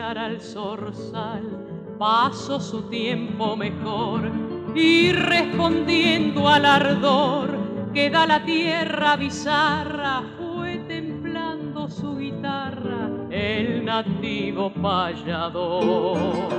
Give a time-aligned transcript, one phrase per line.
[0.00, 4.30] Al zorzal, paso su tiempo mejor
[4.74, 7.50] y respondiendo al ardor
[7.92, 16.52] que da la tierra bizarra, fue templando su guitarra el nativo payador.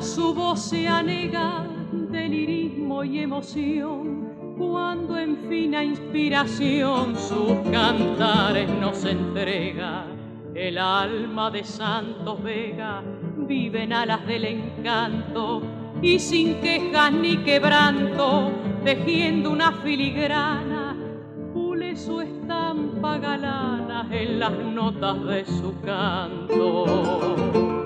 [0.00, 1.65] su voz se anega
[3.26, 10.06] emoción, cuando en fina inspiración sus cantares nos entrega.
[10.54, 13.02] El alma de Santos Vega
[13.36, 15.60] vive en alas del encanto
[16.00, 18.52] y sin quejas ni quebranto,
[18.84, 20.96] tejiendo una filigrana,
[21.52, 27.85] pule su estampa galana en las notas de su canto.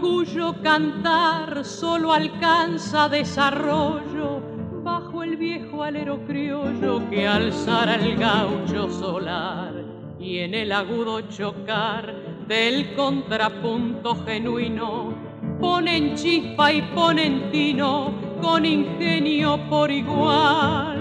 [0.00, 4.42] Cuyo cantar solo alcanza desarrollo
[4.82, 9.72] bajo el viejo alero criollo que alzara el gaucho solar
[10.18, 12.14] y en el agudo chocar
[12.46, 15.14] del contrapunto genuino.
[15.58, 21.00] Ponen chispa y ponen tino con ingenio por igual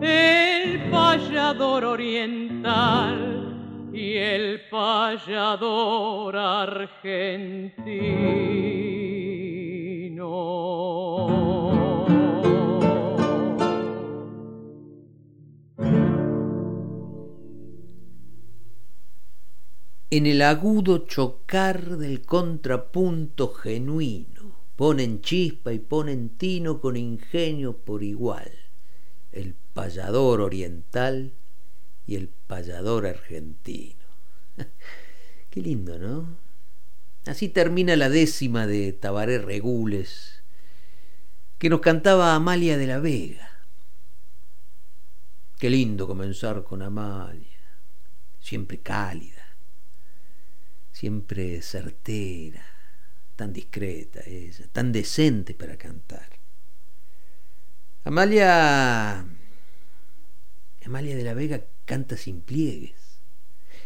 [0.00, 3.41] el payador oriental
[3.92, 8.22] y el payador argentino.
[20.10, 28.02] En el agudo chocar del contrapunto genuino, ponen chispa y ponen tino con ingenio por
[28.02, 28.52] igual,
[29.32, 31.32] el payador oriental
[32.06, 34.02] y el payador argentino.
[35.50, 36.36] Qué lindo, ¿no?
[37.26, 40.42] Así termina la décima de Tabaré Regules,
[41.58, 43.48] que nos cantaba Amalia de la Vega.
[45.58, 47.60] Qué lindo comenzar con Amalia,
[48.40, 49.56] siempre cálida,
[50.90, 52.64] siempre certera,
[53.36, 56.28] tan discreta ella, tan decente para cantar.
[58.04, 59.24] Amalia
[60.86, 63.18] Amalia de la Vega canta sin pliegues.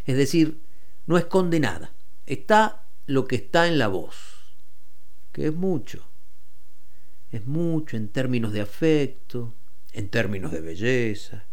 [0.05, 0.59] Es decir,
[1.05, 1.93] no esconde nada.
[2.25, 4.15] Está lo que está en la voz,
[5.31, 6.05] que es mucho.
[7.31, 9.53] Es mucho en términos de afecto,
[9.93, 11.45] en términos de belleza.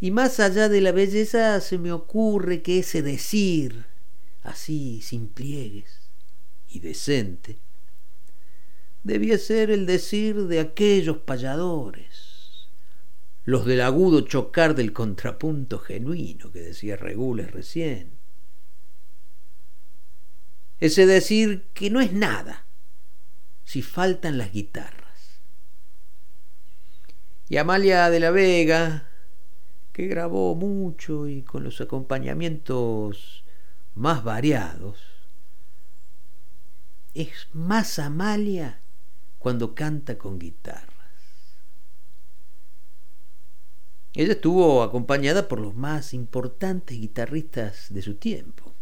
[0.00, 3.86] Y más allá de la belleza se me ocurre que ese decir,
[4.42, 6.00] así, sin pliegues
[6.68, 7.58] y decente,
[9.04, 12.31] debía ser el decir de aquellos payadores
[13.44, 18.18] los del agudo chocar del contrapunto genuino que decía Regules recién.
[20.78, 22.66] Ese decir que no es nada
[23.64, 25.40] si faltan las guitarras.
[27.48, 29.08] Y Amalia de la Vega,
[29.92, 33.44] que grabó mucho y con los acompañamientos
[33.94, 34.98] más variados,
[37.14, 38.80] es más Amalia
[39.38, 40.91] cuando canta con guitarra.
[44.14, 48.74] Ella estuvo acompañada por los más importantes guitarristas de su tiempo.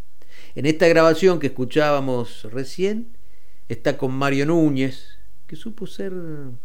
[0.55, 3.15] En esta grabación que escuchábamos recién
[3.69, 5.17] está con Mario Núñez,
[5.47, 6.11] que supo ser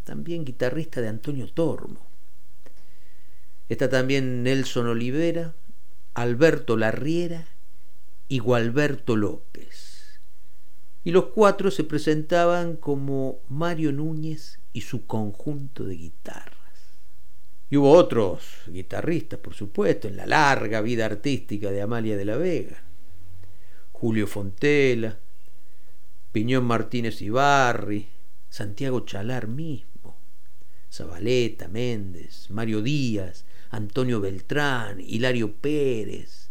[0.03, 2.01] también guitarrista de Antonio Tormo.
[3.69, 5.55] Está también Nelson Olivera,
[6.15, 7.47] Alberto Larriera
[8.27, 10.21] y Gualberto López.
[11.05, 16.56] Y los cuatro se presentaban como Mario Núñez y su conjunto de guitarra.
[17.69, 22.37] Y hubo otros guitarristas, por supuesto, en la larga vida artística de Amalia de la
[22.37, 22.83] Vega.
[23.93, 25.19] Julio Fontela,
[26.31, 28.09] Piñón Martínez Ibarri,
[28.49, 30.17] Santiago Chalar mismo,
[30.93, 36.51] Zabaleta, Méndez, Mario Díaz, Antonio Beltrán, Hilario Pérez,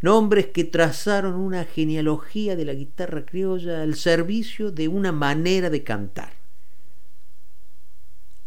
[0.00, 5.84] nombres que trazaron una genealogía de la guitarra criolla al servicio de una manera de
[5.84, 6.39] cantar.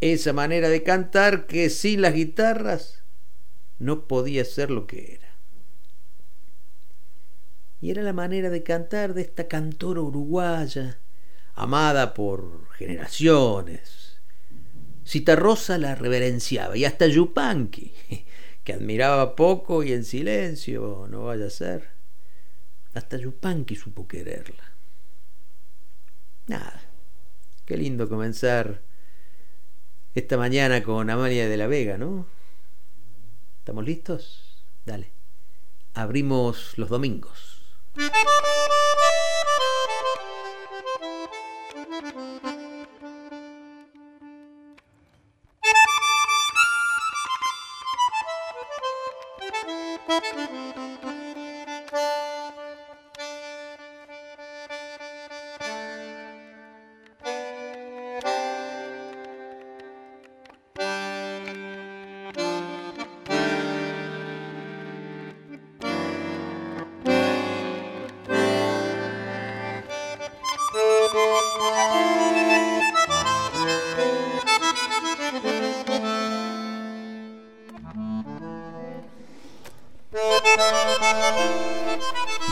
[0.00, 3.02] Esa manera de cantar que sin las guitarras
[3.78, 5.34] no podía ser lo que era.
[7.80, 10.98] Y era la manera de cantar de esta cantora uruguaya,
[11.54, 14.20] amada por generaciones.
[15.06, 17.92] Citarrosa la reverenciaba y hasta Yupanqui,
[18.64, 21.90] que admiraba poco y en silencio, no vaya a ser.
[22.94, 24.72] Hasta Yupanqui supo quererla.
[26.46, 26.80] Nada,
[27.66, 28.80] qué lindo comenzar
[30.14, 32.26] esta mañana con Amalia de la Vega, ¿no?
[33.58, 34.64] ¿Estamos listos?
[34.84, 35.10] Dale.
[35.94, 37.62] Abrimos los domingos.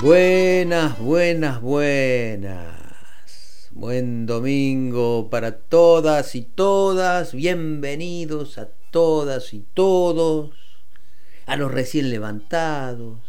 [0.02, 2.74] Buenas, buenas, buenas.
[3.70, 7.32] Buen domingo para todas y todas.
[7.32, 10.50] Bienvenidos a todas y todos.
[11.46, 13.20] A los recién levantados,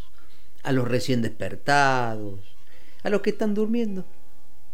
[0.64, 2.40] a los recién despertados,
[3.04, 4.04] a los que están durmiendo.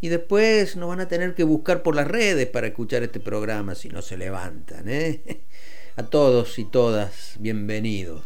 [0.01, 3.75] Y después nos van a tener que buscar por las redes para escuchar este programa
[3.75, 4.89] si no se levantan.
[4.89, 5.43] ¿eh?
[5.97, 8.23] A todos y todas, bienvenidos.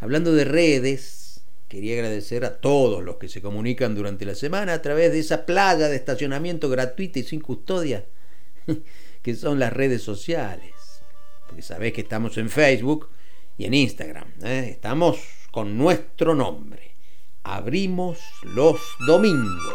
[0.00, 1.27] Hablando de redes,
[1.68, 5.44] quería agradecer a todos los que se comunican durante la semana a través de esa
[5.46, 8.06] playa de estacionamiento gratuita y sin custodia,
[9.22, 10.74] que son las redes sociales.
[11.46, 13.08] Porque sabés que estamos en Facebook
[13.56, 14.28] y en Instagram.
[14.42, 14.68] ¿eh?
[14.70, 15.18] Estamos
[15.50, 16.94] con nuestro nombre.
[17.42, 19.74] Abrimos los domingos.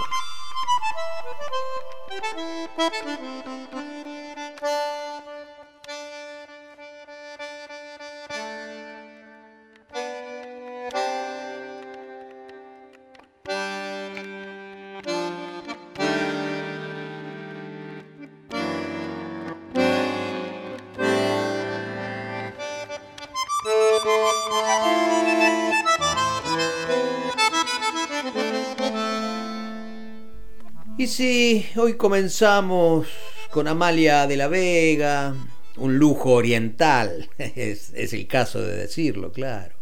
[31.13, 33.07] Sí, hoy comenzamos
[33.51, 35.35] con Amalia de la Vega,
[35.77, 39.75] un lujo oriental, es, es, el caso de decirlo, claro.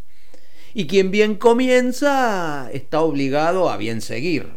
[0.74, 4.50] Y quien bien comienza está obligado a bien seguir.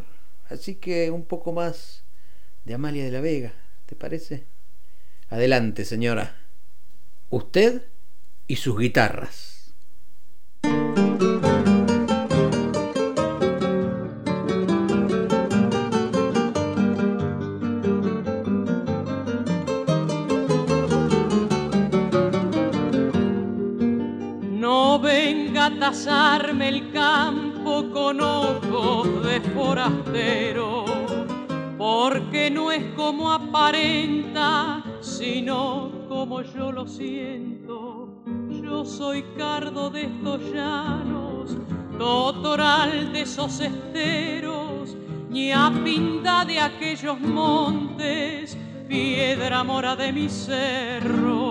[0.48, 2.02] Así que un poco más
[2.64, 3.52] de Amalia de la Vega,
[3.86, 4.44] ¿te parece?
[5.28, 6.36] Adelante, señora.
[7.30, 7.82] Usted
[8.48, 9.53] y sus guitarras.
[25.84, 30.86] Tasarme el campo con ojos de forastero,
[31.76, 38.08] porque no es como aparenta, sino como yo lo siento.
[38.48, 41.54] Yo soy cardo de estos llanos,
[41.98, 44.96] totoral de esos esteros,
[45.28, 48.56] ñapinda de aquellos montes,
[48.88, 51.43] piedra mora de mis cerros.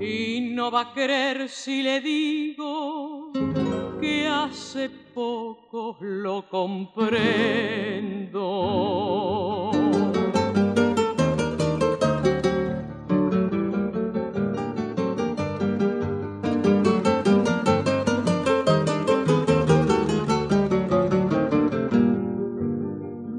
[0.00, 3.30] Y no va a creer si le digo
[4.00, 7.60] que hace poco lo comprendo.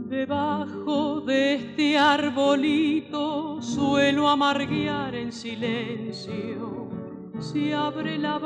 [0.05, 6.89] Debajo de este arbolito suelo amarguear en silencio
[7.39, 8.37] si abre la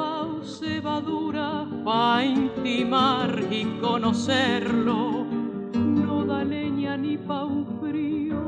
[0.43, 5.25] cebadura pa' intimar y conocerlo.
[5.73, 8.41] No da leña ni pa' un frío,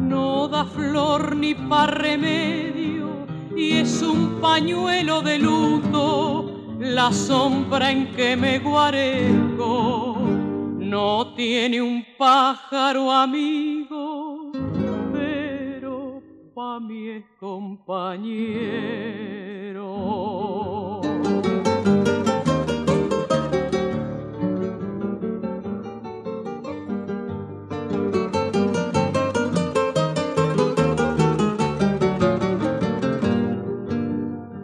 [0.00, 8.06] no da flor ni pa' remedio, y es un pañuelo de luto la sombra en
[8.14, 10.16] que me guareco.
[10.78, 14.37] No tiene un pájaro amigo,
[16.58, 18.20] pero pa' mí es compañero.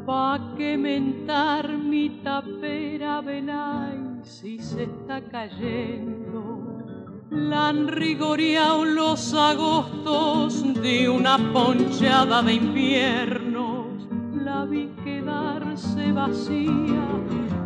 [0.04, 6.23] Pa' que mentar mi tapera velay si se está cayendo.
[7.34, 14.06] La han rigoreado los agostos de una ponchada de inviernos.
[14.32, 17.02] La vi quedarse vacía,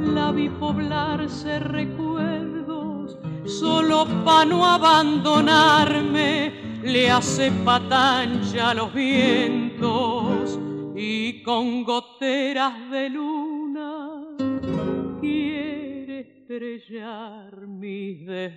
[0.00, 3.18] la vi poblarse recuerdos.
[3.44, 10.58] Solo pa' no abandonarme, le hace patancha los vientos
[10.96, 13.58] y con goteras de luna
[16.48, 18.56] estrellar mis desvelos.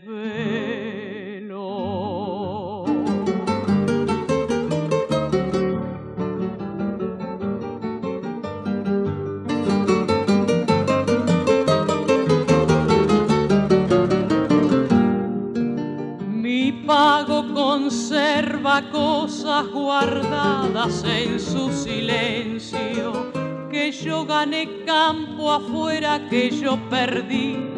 [16.30, 23.34] Mi pago conserva cosas guardadas en su silencio,
[23.70, 27.71] que yo gané campo afuera, que yo perdí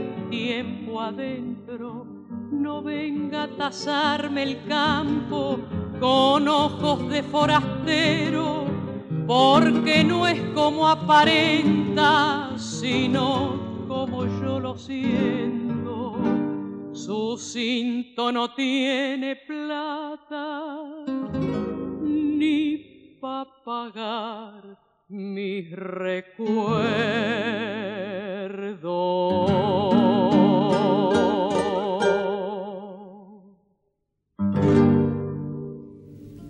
[3.58, 5.60] tasarme el campo
[6.00, 8.66] con ojos de forastero,
[9.26, 16.18] porque no es como aparenta, sino como yo lo siento.
[16.94, 20.94] Su cinto no tiene plata
[22.02, 26.54] ni pa' pagar mis recuerdos.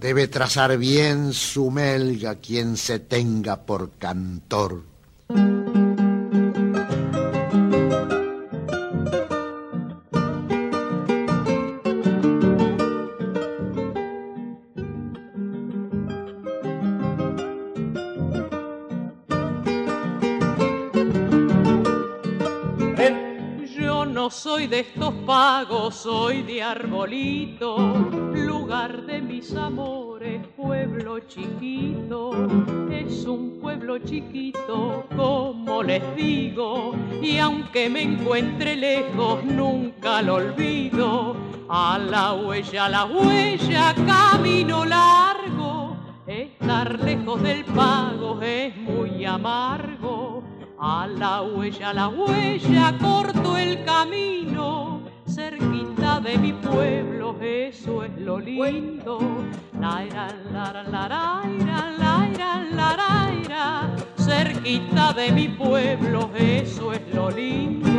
[0.03, 4.83] Debe trazar bien su melga quien se tenga por cantor.
[24.73, 27.77] De estos pagos, soy de Arbolito,
[28.33, 32.31] lugar de mis amores, pueblo chiquito.
[32.89, 41.35] Es un pueblo chiquito, como les digo, y aunque me encuentre lejos, nunca lo olvido.
[41.69, 45.95] A la huella, a la huella, camino largo.
[46.25, 50.42] Estar lejos del pago es muy amargo.
[50.85, 58.11] A la huella, a la huella, corto el camino, cerquita de mi pueblo, eso es
[58.17, 59.17] lo lindo.
[59.79, 61.89] Laira, lara, laraira,
[62.75, 67.93] laira, cerquita de mi pueblo, eso es lo lindo.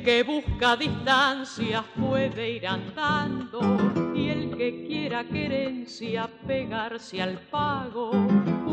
[0.00, 3.60] El que busca distancias puede ir andando
[4.14, 8.10] y el que quiera querencia pegarse al pago.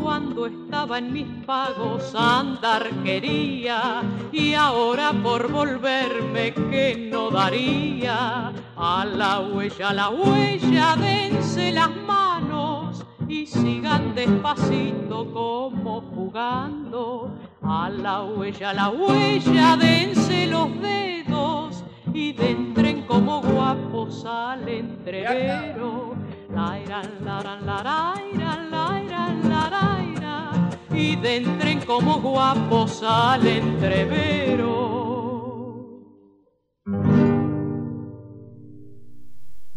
[0.02, 8.50] Cuando estaba en mis pagos andar quería y ahora por volverme que no daría.
[8.74, 17.47] A la huella, a la huella, dense las manos y sigan despacito como jugando.
[17.62, 21.84] A la huella, a la huella, dense los dedos
[22.14, 26.14] y dentren como guapos al entrevero.
[26.54, 34.68] Lairan, laran, larairan, lairan, laraira, y dentren como guapos al entrevero.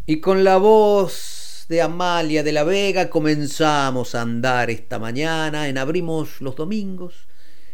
[0.06, 5.78] Y con la voz de Amalia de la Vega comenzamos a andar esta mañana en
[5.78, 7.28] Abrimos los Domingos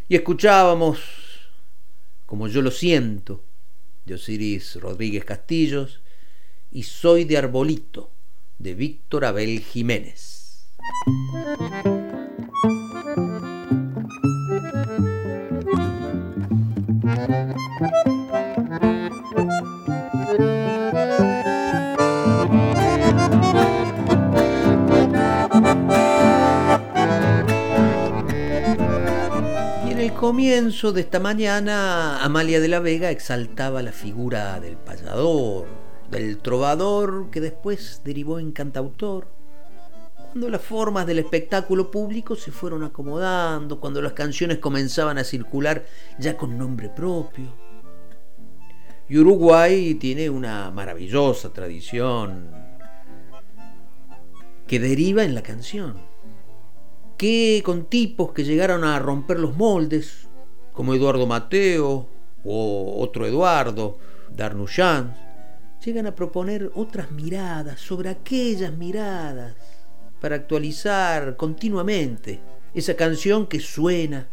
[0.09, 1.01] y escuchábamos,
[2.25, 3.45] como yo lo siento,
[4.07, 6.01] de Osiris Rodríguez Castillos
[6.71, 8.11] y Soy de Arbolito,
[8.59, 10.67] de Víctor Abel Jiménez.
[30.29, 35.67] Comienzo de esta mañana, Amalia de la Vega exaltaba la figura del payador,
[36.11, 39.27] del trovador que después derivó en cantautor,
[40.27, 45.87] cuando las formas del espectáculo público se fueron acomodando, cuando las canciones comenzaban a circular
[46.19, 47.47] ya con nombre propio.
[49.09, 52.51] Y Uruguay tiene una maravillosa tradición
[54.67, 56.08] que deriva en la canción,
[57.19, 60.29] que con tipos que llegaron a romper los moldes,
[60.73, 62.09] como Eduardo Mateo
[62.45, 63.99] o otro Eduardo,
[64.35, 65.17] Darnuchans,
[65.85, 69.57] llegan a proponer otras miradas sobre aquellas miradas
[70.21, 72.41] para actualizar continuamente
[72.73, 74.29] esa canción que suena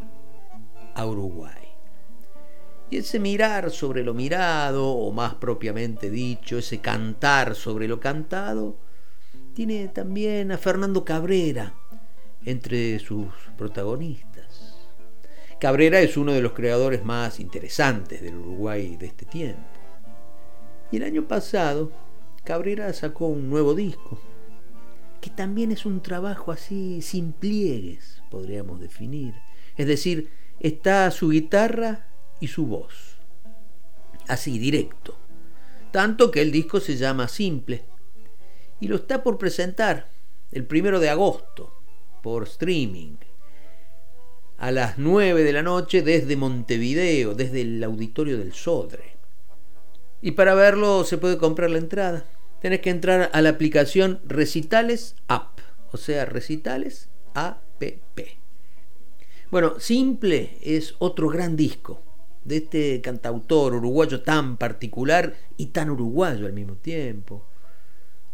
[0.93, 1.65] a Uruguay.
[2.91, 8.77] Y ese mirar sobre lo mirado, o más propiamente dicho, ese cantar sobre lo cantado,
[9.55, 11.73] tiene también a Fernando Cabrera
[12.45, 14.75] entre sus protagonistas.
[15.59, 19.63] Cabrera es uno de los creadores más interesantes del Uruguay de este tiempo.
[20.91, 21.91] Y el año pasado,
[22.43, 24.19] Cabrera sacó un nuevo disco,
[25.21, 29.33] que también es un trabajo así sin pliegues, podríamos definir.
[29.75, 32.07] Es decir, está su guitarra
[32.39, 33.17] y su voz.
[34.27, 35.17] Así, directo.
[35.91, 37.85] Tanto que el disco se llama Simple.
[38.79, 40.11] Y lo está por presentar
[40.51, 41.74] el primero de agosto
[42.25, 43.17] por streaming
[44.57, 49.13] a las 9 de la noche desde Montevideo, desde el auditorio del Sodre.
[50.23, 52.25] Y para verlo se puede comprar la entrada
[52.65, 55.59] tenés que entrar a la aplicación Recitales App,
[55.91, 57.61] o sea, Recitales App.
[59.51, 62.01] Bueno, Simple es otro gran disco
[62.43, 67.45] de este cantautor uruguayo tan particular y tan uruguayo al mismo tiempo.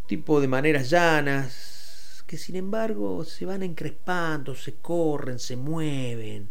[0.06, 1.81] Tipo de maneras llanas,
[2.32, 6.48] que sin embargo se van encrespando, se corren, se mueven,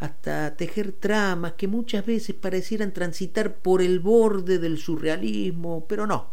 [0.00, 6.32] hasta tejer tramas que muchas veces parecieran transitar por el borde del surrealismo, pero no,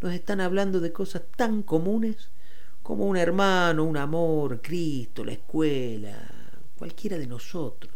[0.00, 2.28] nos están hablando de cosas tan comunes
[2.82, 6.28] como un hermano, un amor, Cristo, la escuela,
[6.76, 7.94] cualquiera de nosotros.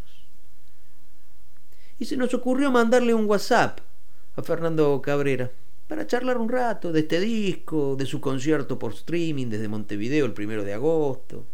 [1.98, 3.80] Y se nos ocurrió mandarle un WhatsApp
[4.37, 5.50] a Fernando Cabrera
[5.88, 10.35] para charlar un rato de este disco, de su concierto por streaming desde Montevideo el
[10.35, 11.46] primero de agosto.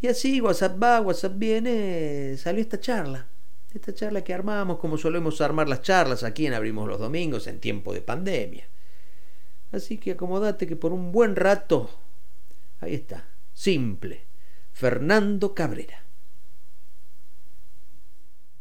[0.00, 3.26] Y así, WhatsApp va, WhatsApp viene, salió esta charla.
[3.74, 7.60] Esta charla que armamos como solemos armar las charlas aquí en Abrimos los Domingos en
[7.60, 8.68] tiempo de pandemia.
[9.72, 11.90] Así que acomodate que por un buen rato,
[12.80, 14.26] ahí está, simple,
[14.72, 16.07] Fernando Cabrera.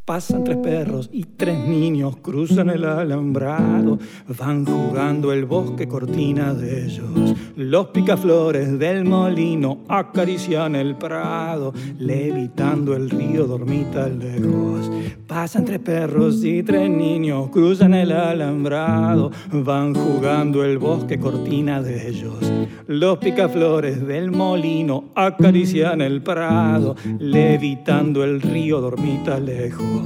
[0.07, 3.99] Pasan tres perros y tres niños, cruzan el alambrado,
[4.39, 7.35] van jugando el bosque cortina de ellos.
[7.57, 14.89] Los picaflores del molino acarician el prado, levitando el río dormita lejos.
[15.27, 22.07] Pasan tres perros y tres niños, cruzan el alambrado, van jugando el bosque cortina de
[22.07, 22.49] ellos.
[22.87, 29.96] Los picaflores del molino acarician el prado, levitando el río dormita lejos.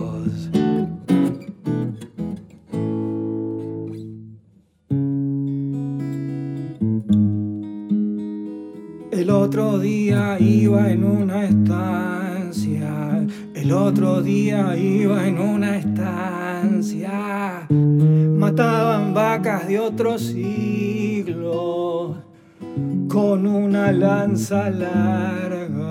[9.12, 19.14] El otro día iba en una estancia, el otro día iba en una estancia, mataban
[19.14, 22.16] vacas de otro siglo
[23.08, 25.91] con una lanza larga.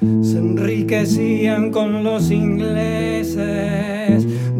[0.00, 3.36] Se enriquecían con los ingleses,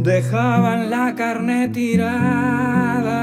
[0.02, 3.18] dejaban la carne tirada.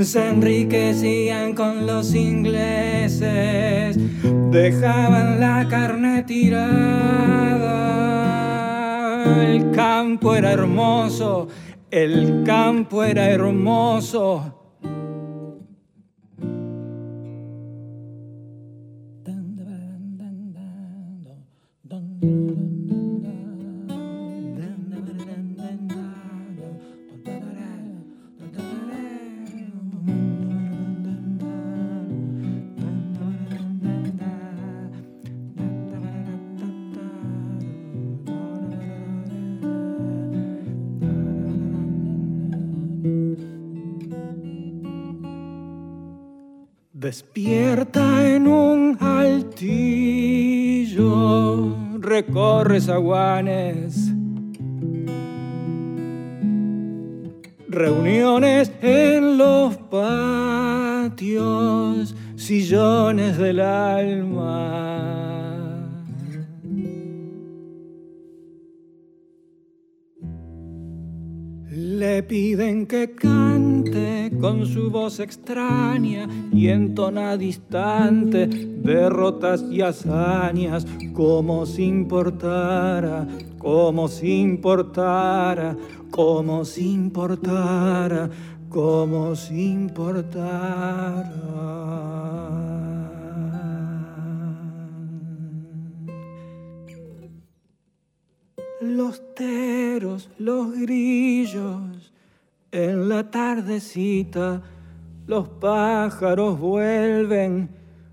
[0.00, 3.96] Se enriquecían con los ingleses,
[4.50, 6.64] dejaban la carne tirada.
[9.42, 11.48] El campo era hermoso,
[11.90, 14.63] el campo era hermoso
[47.04, 48.73] Despierta en un
[52.14, 54.12] recorre zaguanes.
[57.68, 61.34] Reuniones en los patios,
[62.36, 64.70] sillones del alma.
[71.70, 81.64] Le piden que cante con su voz extraña y entona distante derrotas y hazañas, como
[81.64, 83.26] si importara,
[83.56, 85.74] como si importara,
[86.10, 88.28] como si importara,
[88.68, 91.32] como si importara.
[98.82, 102.03] Los teros, los grillos,
[102.74, 104.60] en la tardecita,
[105.28, 107.70] los pájaros vuelven,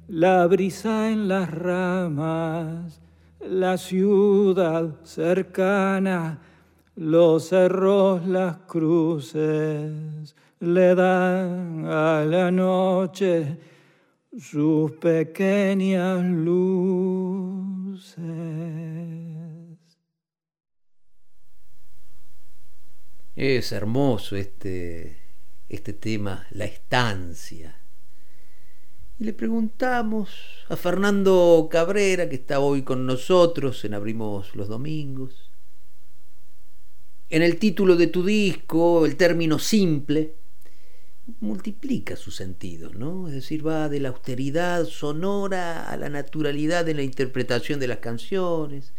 [0.08, 3.02] la brisa en las ramas,
[3.40, 6.40] la ciudad cercana,
[6.96, 13.58] los cerros, las cruces, le dan a la noche
[14.38, 16.62] sus pequeñas luces.
[23.42, 25.18] Es hermoso este,
[25.68, 27.76] este tema, la estancia.
[29.18, 30.30] Y le preguntamos
[30.70, 35.50] a Fernando Cabrera, que está hoy con nosotros en Abrimos los Domingos.
[37.32, 40.36] En el título de tu disco, el término simple
[41.40, 43.28] multiplica su sentido, ¿no?
[43.28, 47.98] Es decir, va de la austeridad sonora a la naturalidad en la interpretación de las
[47.98, 48.94] canciones,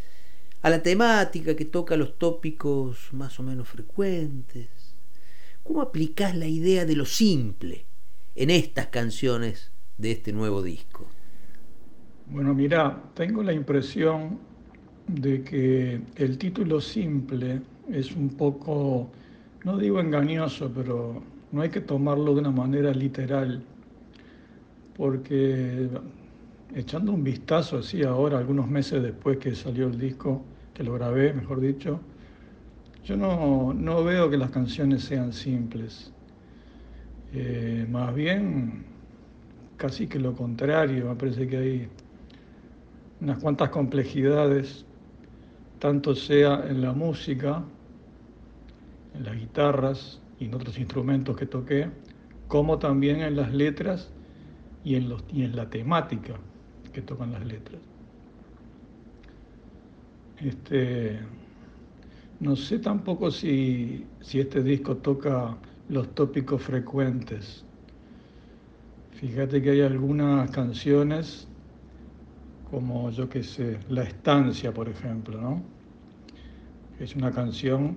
[0.62, 4.94] a la temática que toca los tópicos más o menos frecuentes.
[5.64, 7.87] ¿Cómo aplicás la idea de lo simple
[8.37, 11.07] en estas canciones de este nuevo disco?
[12.31, 14.38] Bueno, mira, tengo la impresión
[15.09, 19.11] de que el título simple es un poco,
[19.64, 23.62] no digo engañoso, pero no hay que tomarlo de una manera literal,
[24.96, 25.88] porque
[26.75, 30.42] echando un vistazo así ahora, algunos meses después que salió el disco,
[30.75, 32.01] que lo grabé, mejor dicho,
[33.05, 36.13] yo no, veo que las canciones sean simples.
[37.33, 38.85] Eh, más bien,
[39.77, 41.89] casi que lo contrario, me parece que hay
[43.21, 44.85] unas cuantas complejidades,
[45.79, 47.65] tanto sea en la música,
[49.15, 51.91] en las guitarras y en otros instrumentos que toqué,
[52.47, 54.13] como también en las letras
[54.85, 56.35] y en, los, y en la temática
[56.93, 57.81] que tocan las letras.
[60.40, 61.21] Este,
[62.42, 65.57] no sé tampoco si, este disco toca
[65.88, 67.64] los tópicos frecuentes.
[69.12, 71.47] Fíjate que hay algunas canciones,
[72.68, 75.62] como yo que sé, La Estancia, por ejemplo, ¿no?
[76.99, 77.97] Es una canción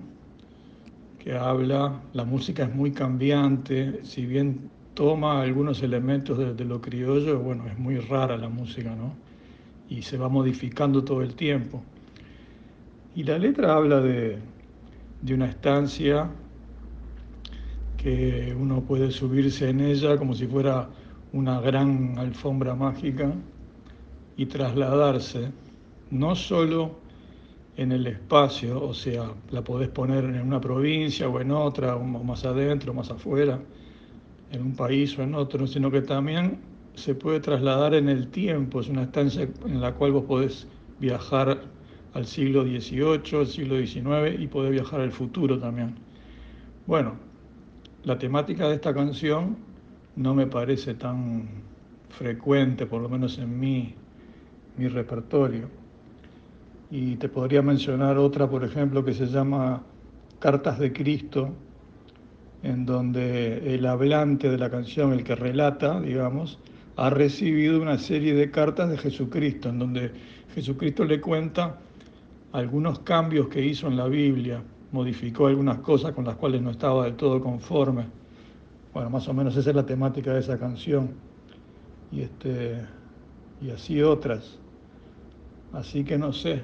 [1.18, 6.80] que habla, la música es muy cambiante, si bien toma algunos elementos de, de lo
[6.80, 9.12] criollo, bueno, es muy rara la música, ¿no?
[9.88, 11.82] Y se va modificando todo el tiempo.
[13.16, 14.38] Y la letra habla de,
[15.32, 16.28] una estancia
[17.96, 20.90] que uno puede subirse en ella como si fuera
[21.32, 23.32] una gran alfombra mágica
[24.36, 25.50] y trasladarse
[26.10, 26.98] no solo
[27.78, 32.04] en el espacio, o sea, la podés poner en una provincia o en otra, o
[32.04, 33.58] más adentro, más afuera,
[34.52, 36.58] en un país o en otro, sino que también
[36.94, 40.66] se puede trasladar en el tiempo, es una estancia en la cual vos podés
[41.00, 41.75] viajar
[42.16, 45.94] al siglo XVIII, al siglo XIX y poder viajar al futuro también.
[46.86, 47.12] Bueno,
[48.04, 49.54] la temática de esta canción
[50.16, 51.46] no me parece tan
[52.08, 53.94] frecuente, por lo menos en mi,
[54.78, 55.68] mi repertorio.
[56.90, 59.82] Y te podría mencionar otra, por ejemplo, que se llama
[60.38, 61.52] Cartas de Cristo,
[62.62, 66.58] en donde el hablante de la canción, el que relata, digamos,
[66.96, 70.12] ha recibido una serie de cartas de Jesucristo, en donde
[70.54, 71.80] Jesucristo le cuenta
[72.56, 77.04] algunos cambios que hizo en la Biblia, modificó algunas cosas con las cuales no estaba
[77.04, 78.06] del todo conforme.
[78.94, 81.10] Bueno, más o menos esa es la temática de esa canción.
[82.10, 82.80] Y, este,
[83.60, 84.58] y así otras.
[85.74, 86.62] Así que no sé.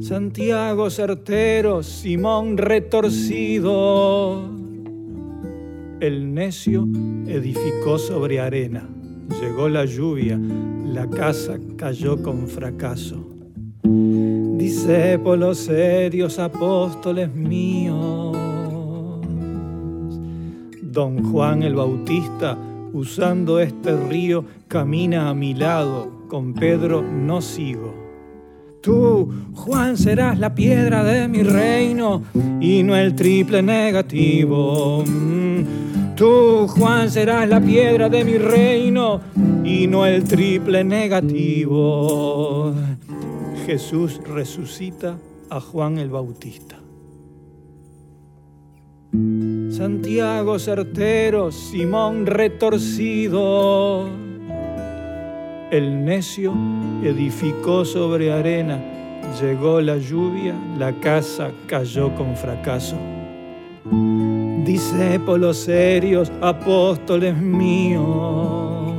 [0.00, 3.82] Santiago certero, Simón retorcido
[6.02, 6.88] el necio
[7.28, 8.88] edificó sobre arena.
[9.40, 10.36] Llegó la lluvia,
[10.84, 13.24] la casa cayó con fracaso.
[13.84, 18.36] Discípulos serios, apóstoles míos.
[20.82, 22.58] Don Juan el Bautista,
[22.92, 26.26] usando este río, camina a mi lado.
[26.28, 27.94] Con Pedro no sigo.
[28.80, 32.24] Tú, Juan, serás la piedra de mi reino
[32.60, 35.04] y no el triple negativo.
[35.06, 39.20] Mm, Tú, Juan, serás la piedra de mi reino
[39.64, 42.74] y no el triple negativo.
[43.66, 46.76] Jesús resucita a Juan el Bautista.
[49.70, 54.08] Santiago certero, Simón retorcido.
[55.70, 56.52] El necio
[57.02, 58.78] edificó sobre arena,
[59.40, 62.96] llegó la lluvia, la casa cayó con fracaso.
[64.72, 68.94] Discípulos serios, apóstoles míos.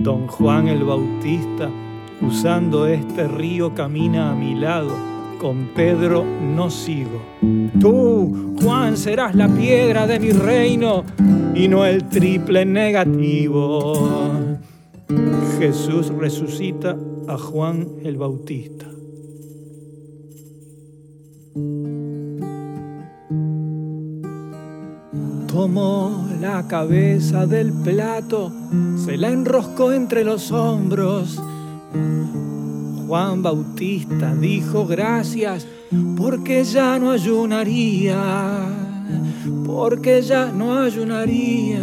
[0.00, 1.70] Don Juan el Bautista,
[2.20, 4.90] usando este río, camina a mi lado.
[5.40, 7.22] Con Pedro no sigo.
[7.78, 11.04] Tú, Juan, serás la piedra de mi reino
[11.54, 13.92] y no el triple negativo.
[15.60, 16.96] Jesús resucita
[17.28, 18.86] a Juan el Bautista.
[25.48, 28.52] Tomó la cabeza del plato,
[29.04, 31.40] se la enroscó entre los hombros.
[33.06, 35.66] Juan Bautista dijo gracias
[36.18, 38.66] porque ya no ayunaría,
[39.64, 41.80] porque ya no ayunaría.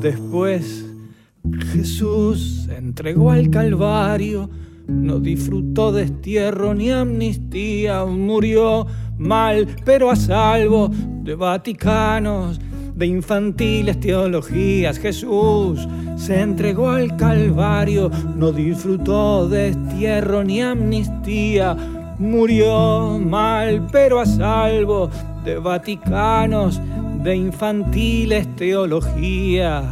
[0.00, 0.86] Después
[1.72, 4.50] Jesús se entregó al Calvario
[4.88, 8.86] no disfrutó destierro ni amnistía, murió
[9.18, 10.90] mal, pero a salvo
[11.22, 12.58] de vaticanos,
[12.94, 14.98] de infantiles teologías.
[14.98, 21.76] Jesús se entregó al Calvario, no disfrutó destierro ni amnistía,
[22.18, 25.10] murió mal, pero a salvo
[25.44, 26.80] de vaticanos,
[27.22, 29.84] de infantiles teologías.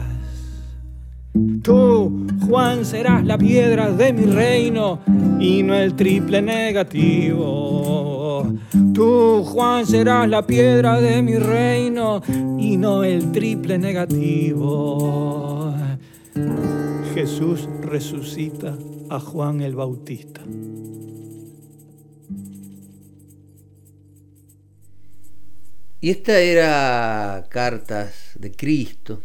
[1.62, 5.00] Tú, Juan, serás la piedra de mi reino
[5.40, 7.66] y no el triple negativo.
[8.94, 12.22] Tú, Juan, serás la piedra de mi reino
[12.56, 15.74] y no el triple negativo.
[17.14, 18.78] Jesús resucita
[19.10, 20.42] a Juan el Bautista.
[26.00, 29.20] Y esta era Cartas de Cristo,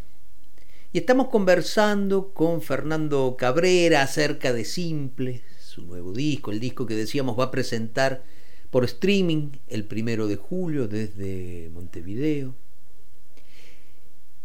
[0.94, 6.96] y estamos conversando con Fernando Cabrera acerca de Simple, su nuevo disco, el disco que
[6.96, 8.26] decíamos va a presentar
[8.70, 12.56] por streaming el primero de julio desde Montevideo.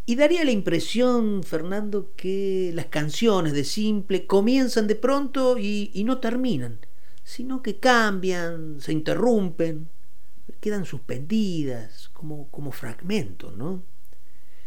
[0.09, 6.05] Y daría la impresión, Fernando, que las canciones de Simple comienzan de pronto y, y
[6.05, 6.79] no terminan,
[7.25, 9.89] sino que cambian, se interrumpen,
[10.61, 13.83] quedan suspendidas, como, como fragmentos, ¿no?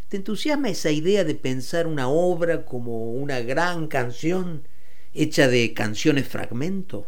[0.09, 4.67] ¿Te entusiasma esa idea de pensar una obra como una gran canción
[5.13, 7.07] hecha de canciones fragmento?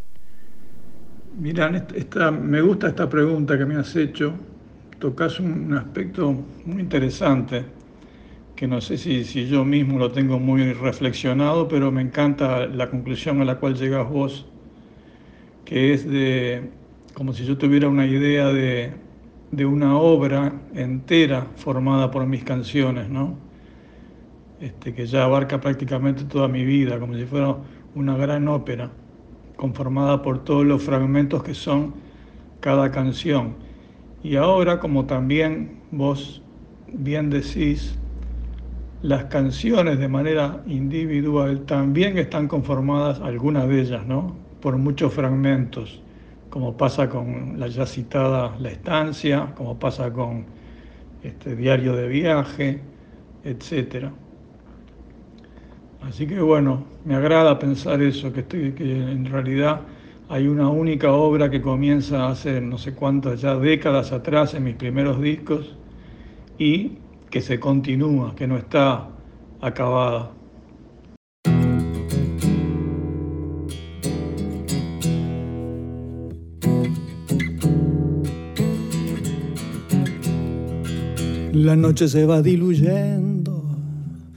[1.96, 4.34] Esta, me gusta esta pregunta que me has hecho.
[5.00, 6.32] Tocas un aspecto
[6.66, 7.66] muy interesante
[8.56, 12.90] que no sé si, si yo mismo lo tengo muy reflexionado, pero me encanta la
[12.90, 14.46] conclusión a la cual llegas vos,
[15.66, 16.70] que es de
[17.14, 18.94] como si yo tuviera una idea de,
[19.52, 23.36] de una obra entera formada por mis canciones, ¿no?
[24.62, 27.58] Este, que ya abarca prácticamente toda mi vida, como si fuera
[27.94, 28.92] una gran ópera,
[29.58, 31.94] conformada por todos los fragmentos que son
[32.62, 33.56] cada canción.
[34.24, 36.42] Y ahora, como también vos
[36.88, 37.98] bien decís,
[39.02, 44.36] las canciones de manera individual también están conformadas, algunas de ellas, ¿no?
[44.62, 46.02] Por muchos fragmentos
[46.52, 50.46] como pasa con la ya citada La Estancia, como pasa con
[51.24, 52.82] este Diario de Viaje,
[53.46, 54.10] etc.
[56.02, 59.80] Así que bueno, me agrada pensar eso, que, estoy, que en realidad
[60.28, 64.76] hay una única obra que comienza hace no sé cuántas ya décadas atrás en mis
[64.76, 65.78] primeros discos
[66.58, 66.98] y
[67.30, 69.08] que se continúa, que no está
[69.62, 70.32] acabada.
[81.62, 83.64] La noche se va diluyendo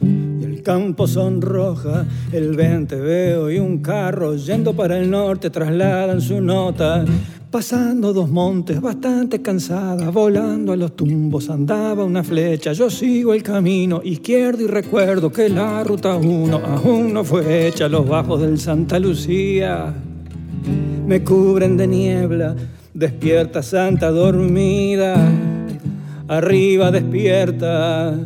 [0.02, 2.04] y el campo sonroja.
[2.30, 7.02] El vente veo y un carro yendo para el norte trasladan su nota.
[7.50, 12.74] Pasando dos montes bastante cansada, volando a los tumbos andaba una flecha.
[12.74, 17.88] Yo sigo el camino izquierdo y recuerdo que la ruta 1 aún no fue hecha.
[17.88, 19.94] Los bajos del Santa Lucía
[21.06, 22.54] me cubren de niebla,
[22.92, 25.54] despierta Santa dormida
[26.28, 28.18] arriba despierta.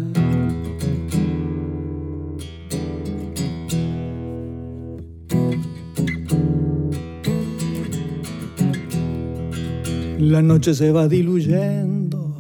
[10.19, 12.37] La noche se va diluyendo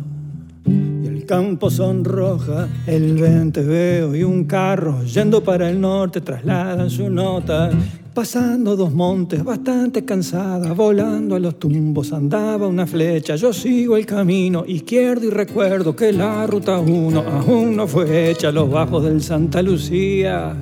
[0.67, 2.69] y el campo sonroja.
[2.87, 7.71] El vente veo y un carro yendo para el norte trasladan su nota.
[8.19, 13.37] Pasando dos montes, bastante cansada, volando a los tumbos, andaba una flecha.
[13.37, 18.51] Yo sigo el camino izquierdo y recuerdo que la ruta 1 aún no fue hecha.
[18.51, 20.53] Los bajos del Santa Lucía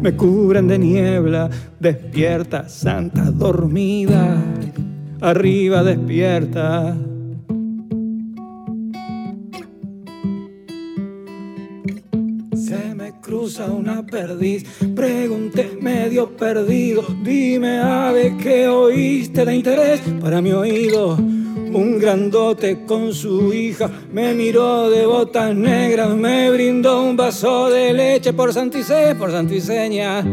[0.00, 4.40] me cubren de niebla, despierta, santa, dormida,
[5.20, 6.96] arriba despierta.
[13.46, 14.64] Cruza una perdiz,
[14.96, 21.14] pregunté medio perdido, dime ave que oíste de interés para mi oído.
[21.14, 27.92] Un grandote con su hija me miró de botas negras, me brindó un vaso de
[27.92, 30.24] leche por Santice, por Santiseña.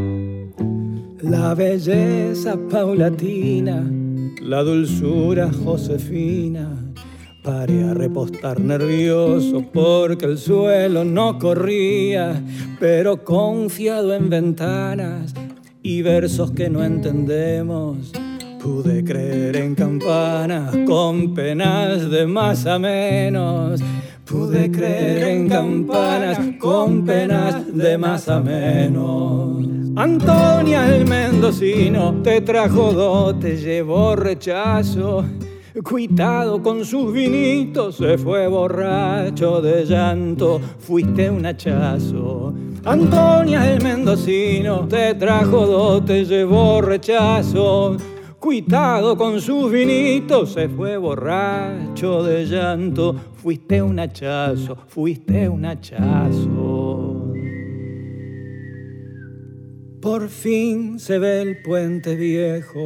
[1.21, 3.88] La belleza paulatina,
[4.41, 6.83] la dulzura josefina.
[7.43, 12.41] Paré a repostar nervioso porque el suelo no corría,
[12.79, 15.34] pero confiado en ventanas
[15.82, 18.13] y versos que no entendemos
[18.63, 23.82] Pude creer en campanas con penas de más a menos.
[24.23, 29.65] Pude creer en campanas con penas de más a menos.
[29.97, 35.25] Antonia el mendocino te trajo dote, llevó rechazo.
[35.81, 42.53] Cuitado con sus vinitos, se fue borracho de llanto, fuiste un hachazo.
[42.86, 47.97] Antonia el mendocino te trajo dote, llevó rechazo.
[48.39, 53.15] Cuitado con sus vinitos, se fue borracho de llanto.
[53.33, 57.33] Fuiste un hachazo, fuiste un hachazo.
[59.99, 62.79] Por fin se ve el puente viejo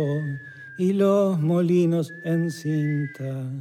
[0.78, 3.52] y los molinos en cinta.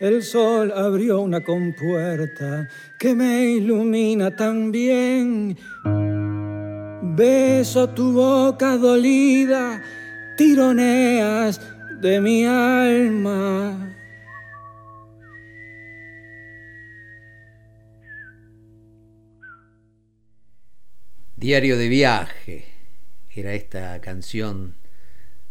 [0.00, 5.56] El sol abrió una compuerta que me ilumina también.
[7.16, 9.82] Beso tu boca dolida
[10.36, 11.60] tironeas
[12.00, 13.96] de mi alma.
[21.34, 22.64] Diario de viaje
[23.34, 24.77] era esta canción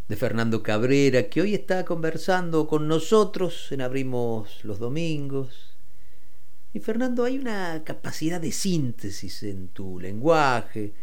[0.07, 5.75] de Fernando Cabrera que hoy está conversando con nosotros en Abrimos los Domingos.
[6.73, 10.93] Y Fernando, hay una capacidad de síntesis en tu lenguaje.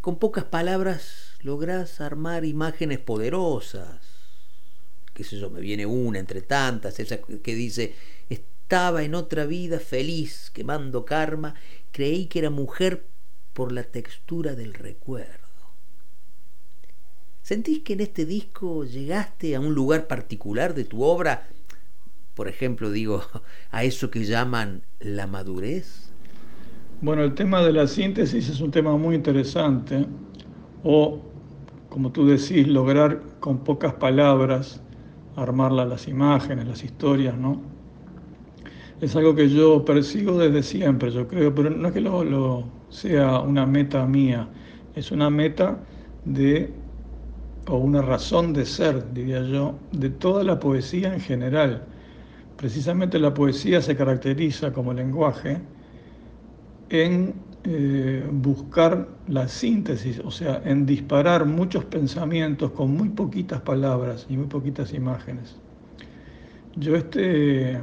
[0.00, 4.00] Con pocas palabras lográs armar imágenes poderosas.
[5.14, 7.94] Qué sé yo, me viene una entre tantas, esa que dice,
[8.28, 11.54] estaba en otra vida feliz, quemando karma,
[11.92, 13.06] creí que era mujer
[13.52, 15.39] por la textura del recuerdo.
[17.42, 21.48] ¿Sentís que en este disco llegaste a un lugar particular de tu obra?
[22.34, 23.22] Por ejemplo, digo,
[23.70, 26.12] a eso que llaman la madurez.
[27.00, 30.06] Bueno, el tema de la síntesis es un tema muy interesante,
[30.84, 31.22] o
[31.88, 34.80] como tú decís, lograr con pocas palabras
[35.36, 37.60] armar las imágenes, las historias, ¿no?
[39.00, 43.40] Es algo que yo persigo desde siempre, yo creo, pero no es que lo, sea
[43.40, 44.48] una meta mía,
[44.94, 45.78] es una meta
[46.24, 46.70] de,
[47.70, 51.84] o una razón de ser, diría yo, de toda la poesía en general.
[52.56, 55.58] Precisamente la poesía se caracteriza como lenguaje
[56.90, 64.26] en eh, buscar la síntesis, o sea, en disparar muchos pensamientos con muy poquitas palabras
[64.28, 65.56] y muy poquitas imágenes.
[66.76, 67.78] Yo este,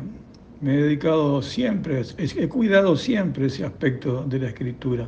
[0.59, 5.07] me he dedicado siempre, he cuidado siempre ese aspecto de la escritura.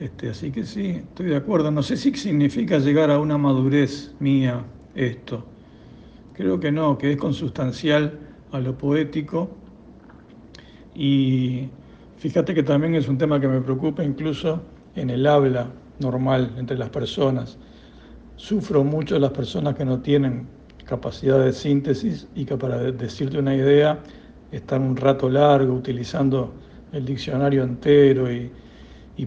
[0.00, 1.70] Este, así que sí, estoy de acuerdo.
[1.70, 5.44] No sé si significa llegar a una madurez mía esto.
[6.34, 8.18] Creo que no, que es consustancial
[8.50, 9.50] a lo poético
[10.94, 11.68] y
[12.20, 14.60] Fíjate que también es un tema que me preocupa incluso
[14.94, 17.56] en el habla normal entre las personas.
[18.36, 20.46] Sufro mucho las personas que no tienen
[20.84, 24.00] capacidad de síntesis y que para decirte una idea
[24.52, 26.52] están un rato largo utilizando
[26.92, 28.52] el diccionario entero y,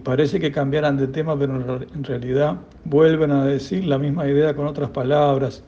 [0.00, 4.66] parece que cambiaran de tema, pero en realidad vuelven a decir la misma idea con
[4.66, 5.62] otras palabras.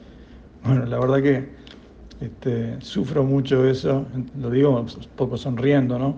[0.64, 1.48] Bueno, la verdad que
[2.20, 4.04] este, sufro mucho eso,
[4.38, 4.86] lo digo un
[5.16, 6.16] poco sonriendo, ¿no?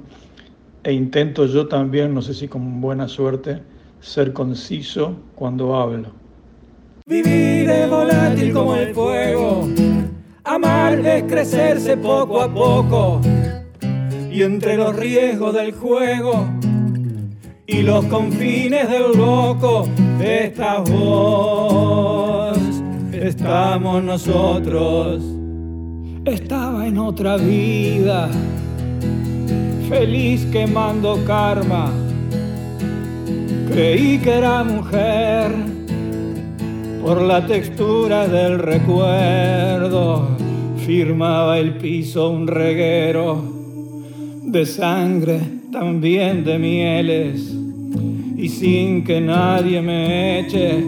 [0.88, 3.61] e intento yo también, no sé si con buena suerte,
[4.01, 6.12] ser conciso cuando hablo.
[7.07, 9.68] Vivir es volátil como el fuego,
[10.44, 13.20] amar es crecerse poco a poco,
[14.30, 16.46] y entre los riesgos del juego
[17.71, 19.87] y los confines del loco,
[20.19, 22.59] esta voz
[23.12, 25.23] estamos nosotros.
[26.25, 28.31] estaba en otra vida,
[29.87, 31.93] feliz quemando karma.
[33.71, 35.53] Creí que era mujer
[37.03, 40.27] por la textura del recuerdo.
[40.87, 43.43] Firmaba el piso un reguero
[44.43, 45.41] de sangre,
[45.71, 47.47] también de mieles,
[48.39, 50.82] y sin que nadie me eche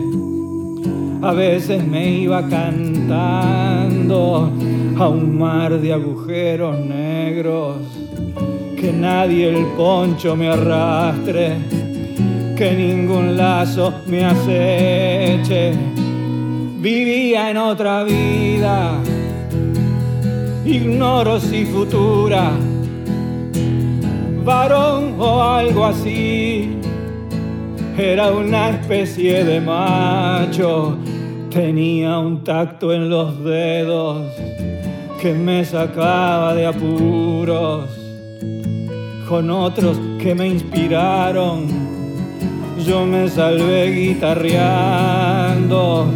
[1.22, 4.50] a veces me iba cantando
[4.98, 7.76] a un mar de agujeros negros.
[8.74, 11.58] Que nadie el poncho me arrastre,
[12.56, 15.74] que ningún lazo me aceche.
[16.78, 18.94] Vivía en otra vida,
[20.64, 22.52] ignoro si futura,
[24.42, 26.80] varón o algo así.
[28.02, 30.96] Era una especie de macho
[31.50, 34.24] Tenía un tacto en los dedos
[35.20, 37.90] que me sacaba de apuros,
[39.28, 41.66] con otros que me inspiraron.
[42.86, 46.06] Yo me salvé guitarreando,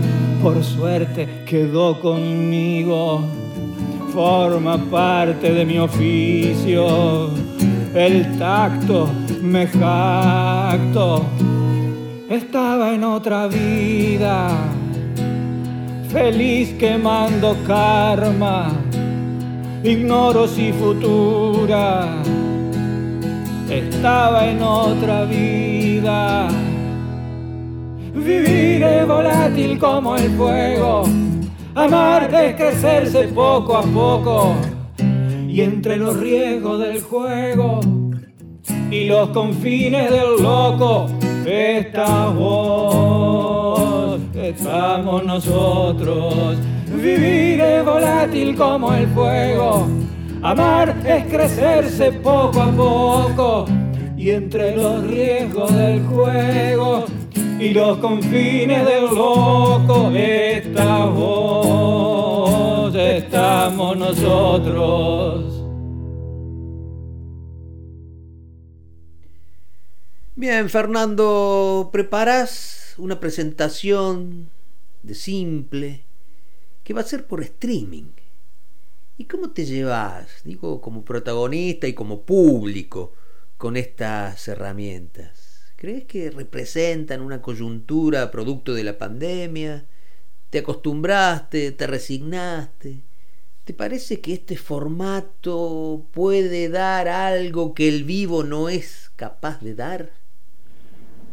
[0.40, 3.24] por suerte quedó conmigo,
[4.12, 7.30] forma parte de mi oficio.
[7.92, 9.10] El tacto
[9.42, 11.24] me jacto,
[12.34, 14.48] estaba en otra vida
[16.14, 18.70] feliz quemando karma,
[19.82, 22.06] ignoro si futura
[23.68, 26.46] estaba en otra vida.
[28.14, 31.02] Vivir es volátil como el fuego,
[31.74, 34.54] amar es crecerse poco a poco,
[35.48, 37.80] y entre los riesgos del juego
[38.88, 41.08] y los confines del loco,
[41.46, 42.32] esta
[44.42, 46.56] estamos nosotros.
[46.86, 49.86] Vivir es volátil como el fuego,
[50.42, 53.66] amar es crecerse poco a poco.
[54.16, 57.04] Y entre los riesgos del juego
[57.58, 61.04] y los confines del loco, esta
[62.96, 65.53] estamos nosotros.
[70.46, 74.50] Bien, Fernando, ¿preparas una presentación
[75.02, 76.04] de simple
[76.82, 78.10] que va a ser por streaming?
[79.16, 83.14] ¿Y cómo te llevas, digo, como protagonista y como público
[83.56, 85.72] con estas herramientas?
[85.76, 89.86] ¿Crees que representan una coyuntura producto de la pandemia?
[90.50, 91.72] ¿Te acostumbraste?
[91.72, 93.00] ¿Te resignaste?
[93.64, 99.74] ¿Te parece que este formato puede dar algo que el vivo no es capaz de
[99.74, 100.23] dar?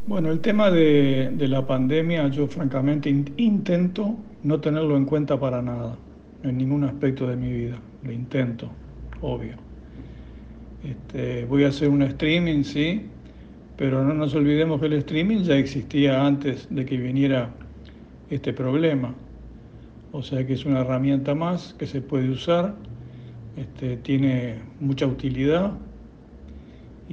[0.07, 5.95] Bueno, el tema de, la pandemia yo francamente intento no tenerlo en cuenta para nada,
[6.41, 7.79] en ningún aspecto de mi vida.
[8.03, 8.71] Lo intento,
[9.21, 9.53] obvio.
[10.83, 13.03] Este, voy a hacer un streaming, sí,
[13.77, 17.51] pero no nos olvidemos que el streaming ya existía antes de que viniera
[18.31, 19.13] este problema.
[20.11, 22.73] O sea que es una herramienta más que se puede usar,
[23.55, 25.73] este, tiene mucha utilidad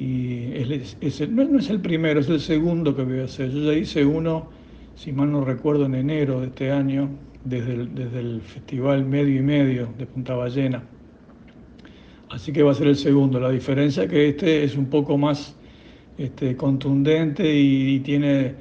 [0.00, 0.52] y
[1.28, 3.50] no, es el primero, es el segundo que voy a hacer.
[3.50, 4.48] Yo ya hice uno,
[4.94, 7.10] si mal no recuerdo, en enero de este año,
[7.44, 10.84] desde el, desde el Festival Medio y Medio de Punta Ballena.
[12.30, 13.40] Así que va a ser el segundo.
[13.40, 15.56] La diferencia es que este es un poco más
[16.16, 18.54] este, contundente y, tiene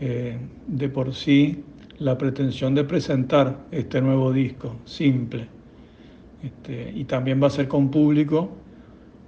[0.00, 1.64] eh, de por sí
[1.98, 5.48] la pretensión de presentar este nuevo disco, simple.
[6.42, 8.56] Este, y también va a ser con público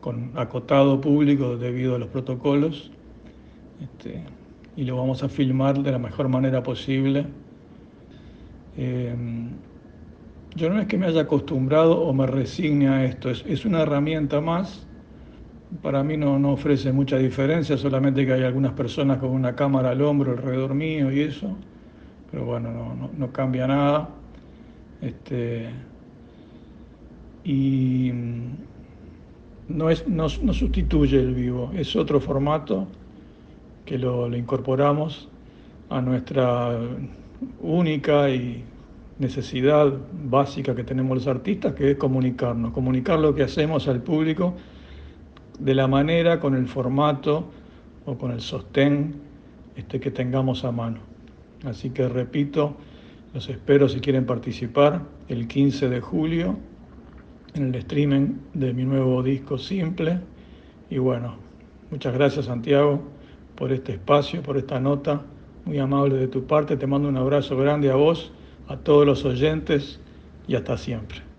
[0.00, 2.90] con acotado público debido a los protocolos,
[3.82, 4.22] este,
[4.76, 7.26] y lo vamos a filmar de la mejor manera posible.
[8.76, 9.14] Eh,
[10.56, 14.40] yo no es que me haya acostumbrado o me resigne a esto, es, una herramienta
[14.40, 14.86] más.
[15.82, 19.90] Para mí no, no, ofrece mucha diferencia, solamente que hay algunas personas con una cámara
[19.90, 21.56] al hombro alrededor mío y eso,
[22.30, 24.08] pero bueno, no, no cambia nada.
[25.00, 25.70] Este,
[27.44, 28.12] y
[29.70, 32.86] no, es, no, sustituye el vivo, es otro formato
[33.84, 35.28] que lo, incorporamos
[35.88, 36.78] a nuestra
[37.60, 38.64] única y
[39.18, 39.92] necesidad
[40.24, 44.54] básica que tenemos los artistas, que es comunicarnos, comunicar lo que hacemos al público
[45.58, 47.50] de la manera, con el formato
[48.06, 49.14] o con el sostén
[49.76, 50.98] este, que tengamos a mano.
[51.64, 52.76] Así que repito,
[53.34, 56.56] los espero si quieren participar el 15 de julio
[57.54, 60.20] en el streaming de mi nuevo disco Simple.
[60.88, 61.36] Y bueno,
[61.90, 63.02] muchas gracias Santiago
[63.56, 65.22] por este espacio, por esta nota,
[65.64, 66.76] muy amable de tu parte.
[66.76, 68.32] Te mando un abrazo grande a vos,
[68.68, 70.00] a todos los oyentes
[70.46, 71.29] y hasta siempre.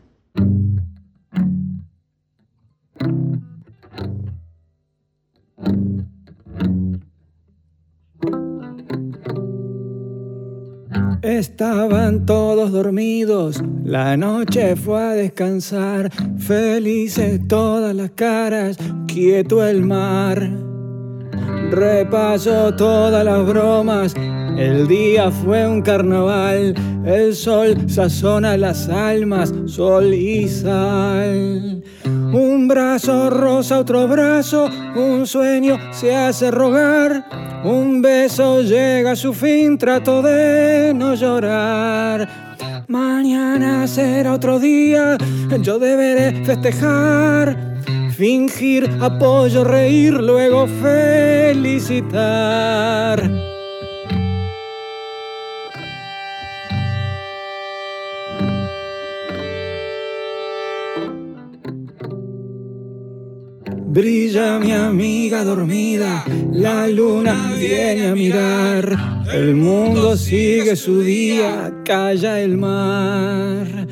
[11.42, 18.78] Estaban todos dormidos, la noche fue a descansar, felices todas las caras,
[19.08, 20.71] quieto el mar.
[21.72, 24.14] Repasó todas las bromas,
[24.58, 31.82] el día fue un carnaval, el sol sazona las almas, sol y sal.
[32.04, 37.26] Un brazo rosa, otro brazo, un sueño se hace rogar.
[37.64, 42.28] Un beso llega a su fin, trato de no llorar.
[42.90, 45.18] Mañana será otro día,
[45.62, 47.71] yo deberé festejar.
[48.22, 52.08] Fingir apoyo, reír, luego felicitar.
[63.88, 72.40] Brilla mi amiga dormida, la luna viene a mirar, el mundo sigue su día, calla
[72.40, 73.88] el mar.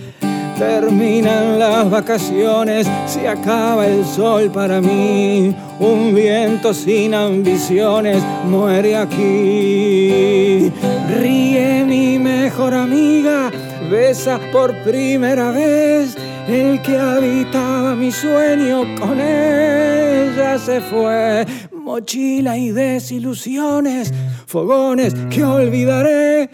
[0.60, 10.70] Terminan las vacaciones, se acaba el sol para mí, un viento sin ambiciones muere aquí.
[11.18, 13.50] Ríe mi mejor amiga,
[13.90, 16.18] besa por primera vez
[16.50, 21.46] el que habitaba mi sueño con ella se fue.
[21.90, 24.14] Mochila y desilusiones,
[24.46, 26.48] fogones que olvidaré,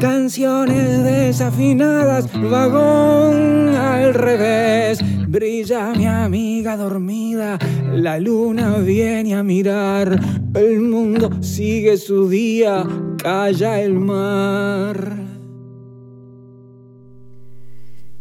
[0.00, 4.98] canciones desafinadas, vagón al revés.
[5.28, 7.56] Brilla mi amiga dormida,
[7.92, 10.18] la luna viene a mirar,
[10.54, 12.84] el mundo sigue su día,
[13.22, 15.14] calla el mar.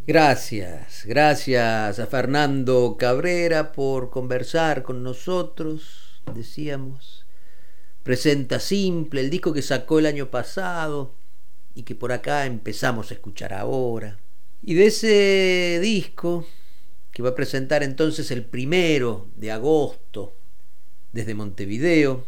[0.05, 7.25] Gracias, gracias a Fernando Cabrera por conversar con nosotros, decíamos.
[8.03, 11.13] Presenta Simple, el disco que sacó el año pasado
[11.75, 14.17] y que por acá empezamos a escuchar ahora.
[14.61, 16.45] Y de ese disco,
[17.11, 20.35] que va a presentar entonces el primero de agosto
[21.11, 22.25] desde Montevideo,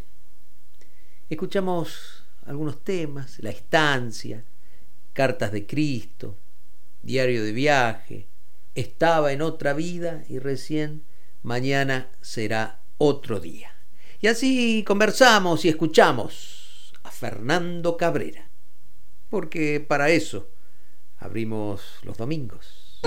[1.30, 4.44] escuchamos algunos temas, La Estancia,
[5.14, 6.38] Cartas de Cristo,
[7.02, 8.28] diario de viaje,
[8.76, 11.04] estaba en otra vida y recién
[11.44, 13.76] mañana será otro día.
[14.24, 18.52] Y así conversamos y escuchamos a Fernando Cabrera,
[19.30, 20.48] porque para eso
[21.18, 23.02] abrimos los domingos.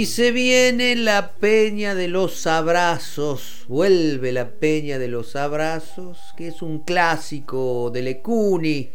[0.00, 6.46] Y se viene la peña de los abrazos, vuelve la peña de los abrazos, que
[6.46, 8.88] es un clásico de Lecuni,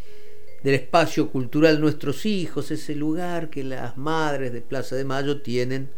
[0.63, 5.91] del espacio cultural Nuestros Hijos, ese lugar que las madres de Plaza de Mayo tienen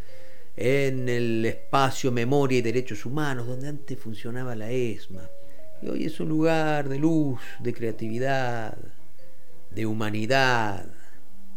[0.58, 5.30] en el espacio Memoria y Derechos Humanos, donde antes funcionaba la ESMA.
[5.84, 8.78] Y hoy es un lugar de luz, de creatividad,
[9.72, 10.86] de humanidad.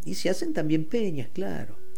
[0.04, 1.89] Y se hacen también peñas, claro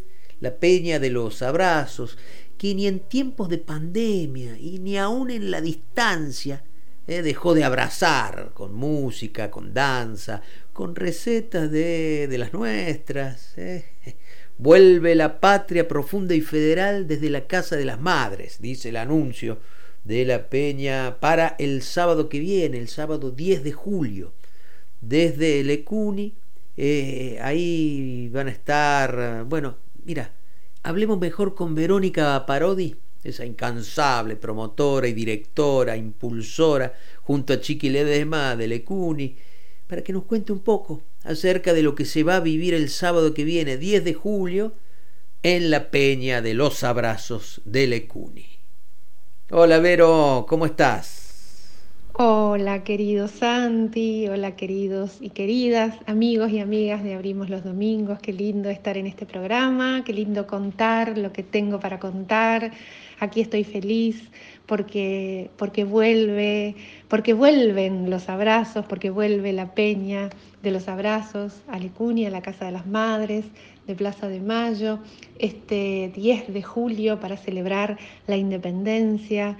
[0.42, 2.18] la peña de los abrazos,
[2.58, 6.64] que ni en tiempos de pandemia y ni aún en la distancia
[7.06, 13.56] eh, dejó de abrazar con música, con danza, con recetas de, de las nuestras.
[13.56, 13.84] Eh.
[14.58, 19.58] Vuelve la patria profunda y federal desde la Casa de las Madres, dice el anuncio
[20.02, 24.32] de la peña para el sábado que viene, el sábado 10 de julio,
[25.00, 26.34] desde Lecuni.
[26.76, 30.32] Eh, ahí van a estar, bueno, Mira,
[30.82, 36.92] hablemos mejor con Verónica Parodi, esa incansable promotora y directora, impulsora,
[37.22, 39.36] junto a Chiqui Ledesma de Lecuni,
[39.86, 42.88] para que nos cuente un poco acerca de lo que se va a vivir el
[42.88, 44.72] sábado que viene, 10 de julio,
[45.44, 48.46] en la Peña de los Abrazos de Lecuni.
[49.50, 51.31] Hola Vero, ¿cómo estás?
[52.14, 58.34] Hola querido Santi, hola queridos y queridas amigos y amigas de Abrimos los Domingos, qué
[58.34, 62.72] lindo estar en este programa, qué lindo contar lo que tengo para contar.
[63.18, 64.30] Aquí estoy feliz
[64.66, 66.76] porque, porque vuelve,
[67.08, 70.28] porque vuelven los abrazos, porque vuelve la peña
[70.62, 73.46] de los abrazos a Lecunia, a la Casa de las Madres
[73.86, 74.98] de Plaza de Mayo,
[75.38, 79.56] este 10 de julio para celebrar la independencia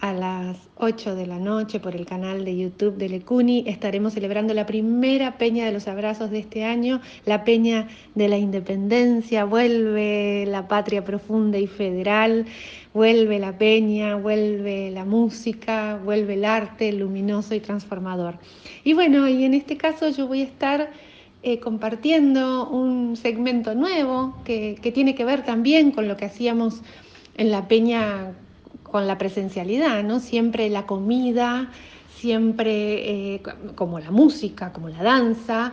[0.00, 3.64] a las 8 de la noche por el canal de YouTube de Lecuni.
[3.66, 8.36] Estaremos celebrando la primera Peña de los Abrazos de este año, la Peña de la
[8.36, 9.44] Independencia.
[9.44, 12.46] Vuelve la patria profunda y federal,
[12.92, 18.38] vuelve la peña, vuelve la música, vuelve el arte luminoso y transformador.
[18.84, 20.90] Y bueno, y en este caso yo voy a estar
[21.42, 26.82] eh, compartiendo un segmento nuevo que, que tiene que ver también con lo que hacíamos
[27.36, 28.32] en la peña
[28.94, 30.20] con la presencialidad, ¿no?
[30.20, 31.68] Siempre la comida,
[32.14, 33.42] siempre eh,
[33.74, 35.72] como la música, como la danza,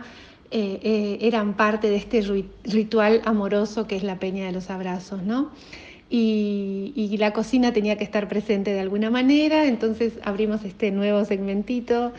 [0.50, 2.20] eh, eh, eran parte de este
[2.64, 5.52] ritual amoroso que es la peña de los abrazos, ¿no?
[6.10, 11.24] Y, y, la cocina tenía que estar presente de alguna manera, entonces abrimos este nuevo
[11.24, 12.12] segmentito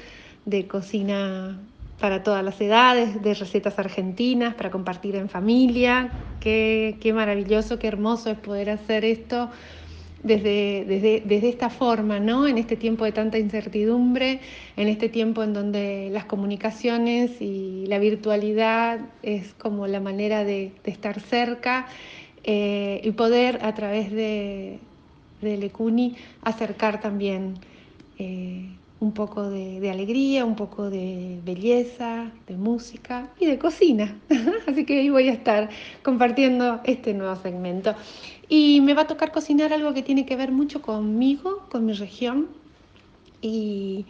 [0.45, 1.59] de cocina
[1.99, 6.11] para todas las edades, de recetas argentinas para compartir en familia.
[6.39, 9.49] Qué, qué maravilloso, qué hermoso es poder hacer esto
[10.23, 12.47] desde, desde, esta forma, ¿no?
[12.47, 14.39] En este tiempo de tanta incertidumbre,
[14.77, 20.71] en este tiempo en donde las comunicaciones y la virtualidad es como la manera de,
[20.85, 21.87] estar cerca
[22.43, 24.79] eh, y poder a través de,
[25.41, 27.55] de Lecuni acercar también
[28.17, 28.69] eh,
[29.03, 34.17] un poco de, alegría, un poco de belleza, de música y de cocina.
[34.67, 35.69] Así que hoy voy a estar
[36.03, 37.95] compartiendo este nuevo segmento.
[38.49, 41.93] Y me va a tocar cocinar algo que tiene que ver mucho conmigo, con mi
[41.93, 42.47] región
[43.41, 44.05] y,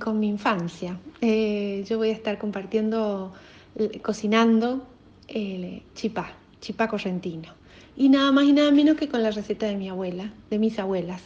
[0.00, 0.98] con mi infancia.
[1.20, 3.32] Eh, yo voy a estar compartiendo,
[3.76, 4.86] eh, cocinando
[5.28, 7.52] el chipá, chipá correntino.
[7.96, 10.78] Y nada más y nada menos que con la receta de mi abuela, de mis
[10.78, 11.22] abuelas.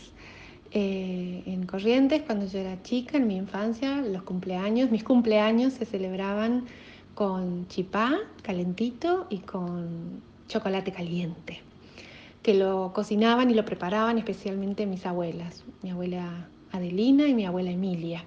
[0.73, 5.85] Eh, en Corrientes, cuando yo era chica, en mi infancia, los cumpleaños, mis cumpleaños se
[5.85, 6.65] celebraban
[7.15, 11.63] con chipá calentito y con chocolate caliente,
[12.45, 17.71] que lo cocinaban y lo preparaban especialmente mis abuelas, mi abuela Adelina y mi abuela
[17.71, 18.23] Emilia.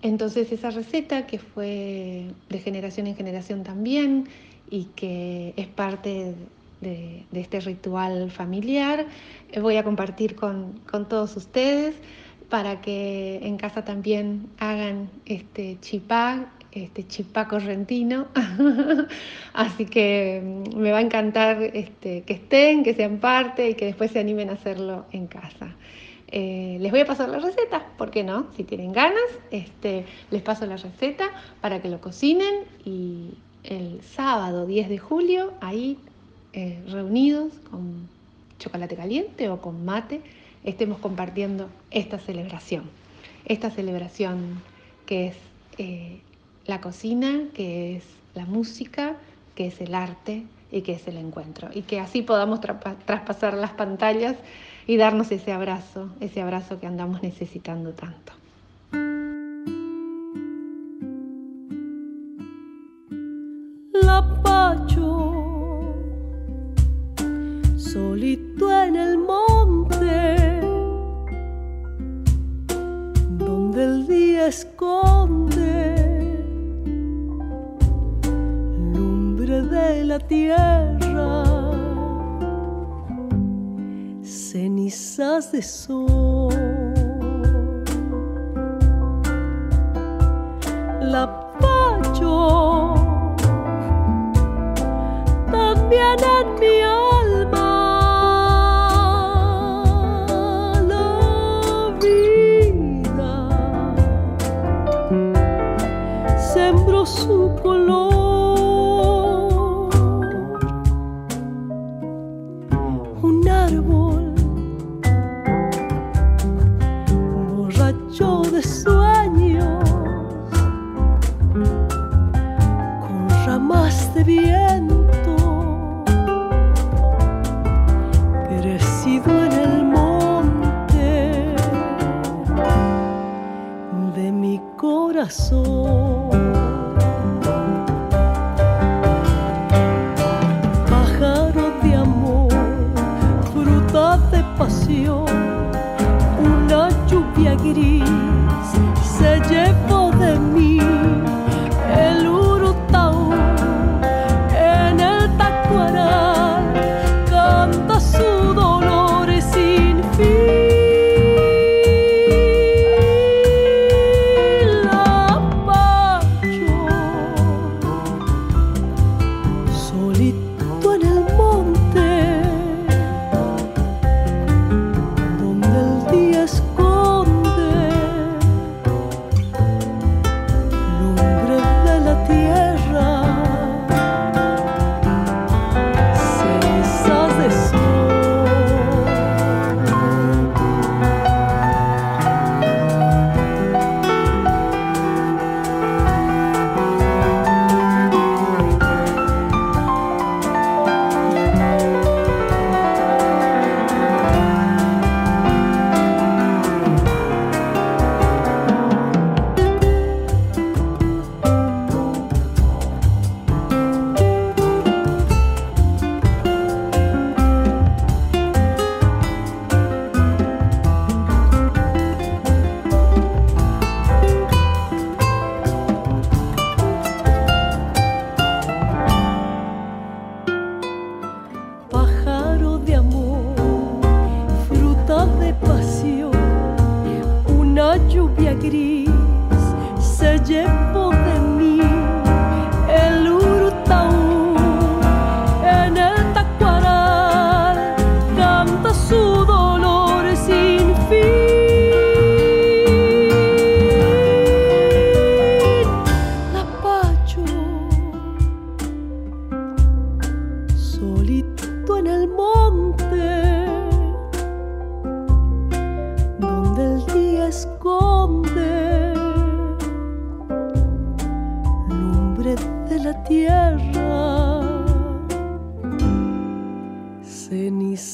[0.00, 4.26] Entonces esa receta que fue de generación en generación también
[4.70, 6.34] y que es parte
[6.80, 9.06] de, este ritual familiar.
[9.52, 11.96] Eh, voy a compartir con, todos ustedes
[12.48, 18.28] para que en casa también hagan este chipá, este chipá correntino.
[19.52, 23.86] Así que mm, me va a encantar este, que estén, que sean parte y que
[23.86, 25.74] después se animen a hacerlo en casa.
[26.32, 28.46] Eh, les voy a pasar la receta, ¿por qué no?
[28.56, 31.28] Si tienen ganas, este, les paso la receta
[31.60, 33.30] para que lo cocinen y
[33.64, 35.98] el sábado 10 de julio ahí
[36.52, 38.08] eh, reunidos con
[38.58, 40.20] chocolate caliente o con mate,
[40.62, 42.84] estemos compartiendo esta celebración.
[43.44, 44.62] Esta celebración
[45.06, 45.36] que es
[45.78, 46.20] eh,
[46.70, 48.04] la cocina, que es
[48.34, 49.16] la música,
[49.56, 51.68] que es el arte y que es el encuentro.
[51.74, 54.36] Y que así podamos traspasar las pantallas
[54.86, 58.32] y darnos ese abrazo, ese abrazo que andamos necesitando tanto.
[63.92, 65.34] La Pacho
[67.76, 70.60] solito en el monte,
[73.38, 74.99] donde el día esconde
[80.30, 81.44] tierra,
[84.22, 86.29] cenizas de sol.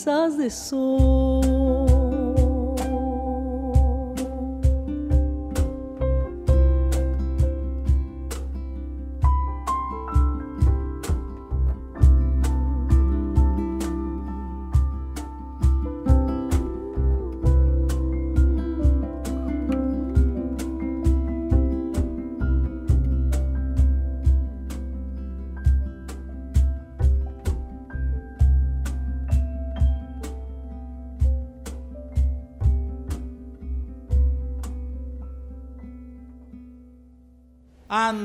[0.07, 1.66] Cenizas de sol.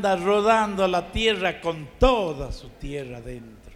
[0.01, 3.71] Anda rodando la tierra con toda su tierra dentro.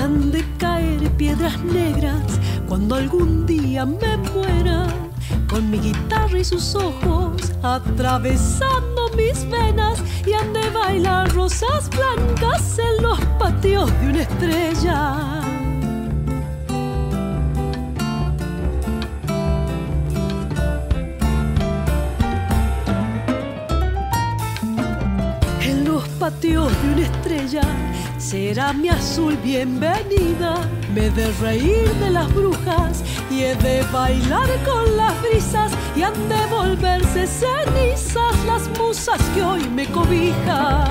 [0.00, 2.22] han de caer piedras negras
[2.66, 4.86] cuando algún día me muera,
[5.46, 7.17] con mi guitarra y sus ojos
[7.62, 15.40] atravesando mis venas y han de bailar rosas blancas en los patios de una estrella.
[25.62, 27.62] En los patios de una estrella
[28.18, 30.56] será mi azul bienvenida.
[30.94, 33.02] Me de reír de las brujas
[33.44, 39.68] he de bailar con las brisas y han de volverse cenizas las musas que hoy
[39.68, 40.88] me cobijan.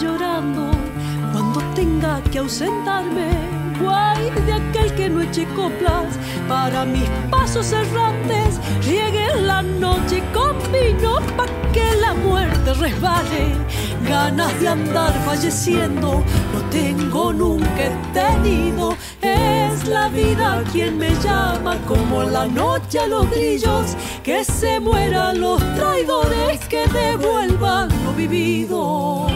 [0.00, 0.72] Llorando
[1.32, 3.30] cuando tenga que ausentarme.
[3.80, 7.08] Guay de aquel que no eche coplas para mis
[7.56, 8.60] pasos errantes.
[8.84, 13.54] Riegue la noche con vino pa' que la muerte resbale.
[14.06, 18.96] Ganas de andar falleciendo no tengo nunca he tenido.
[19.22, 23.96] Es la vida quien me llama como la noche a los grillos.
[24.22, 29.35] Que se mueran los traidores que devuelvan lo vivido.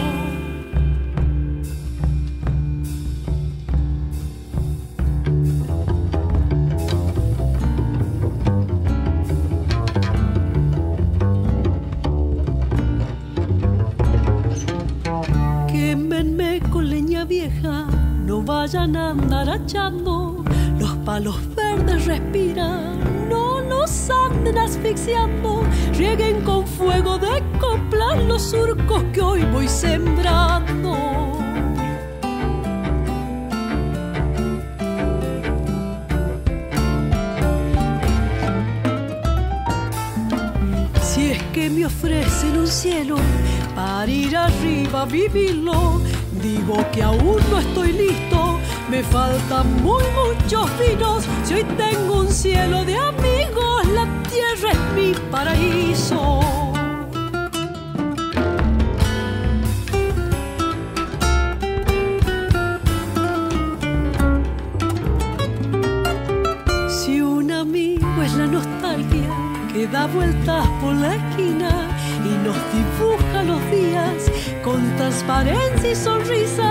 [21.23, 25.63] Los verdes respiran, no nos anden asfixiando.
[25.93, 30.97] Rieguen con fuego de coplas los surcos que hoy voy sembrando.
[41.03, 43.17] Si es que me ofrecen un cielo
[43.75, 46.01] para ir arriba a vivirlo,
[46.41, 48.50] digo que aún no estoy listo.
[48.91, 51.23] Me faltan muy muchos vinos.
[51.45, 56.41] Si hoy tengo un cielo de amigos, la tierra es mi paraíso.
[66.89, 69.29] Si un amigo es la nostalgia
[69.71, 71.87] que da vueltas por la esquina
[72.25, 74.29] y nos dibuja los días
[74.65, 76.70] con transparencia y sonrisa,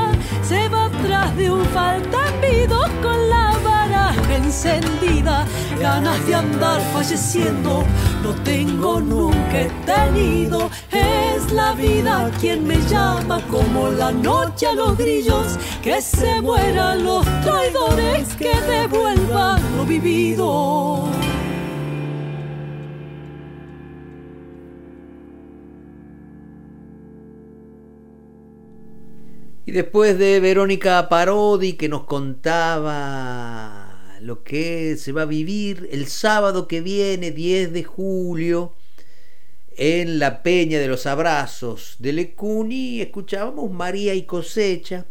[4.51, 5.47] encendida.
[5.79, 7.85] Ganas de andar falleciendo,
[8.23, 10.71] no tengo nunca tenido.
[10.91, 15.57] Es la vida quien me llama como la noche a los grillos.
[15.83, 21.09] Que se mueran los traidores que devuelvan lo vivido.
[29.65, 33.90] Y después de Verónica Parodi que nos contaba
[34.21, 38.75] lo que se va a vivir el sábado que viene, 10 de julio,
[39.77, 45.07] en la Peña de los Abrazos de Lecuni escuchábamos María y Cosecha,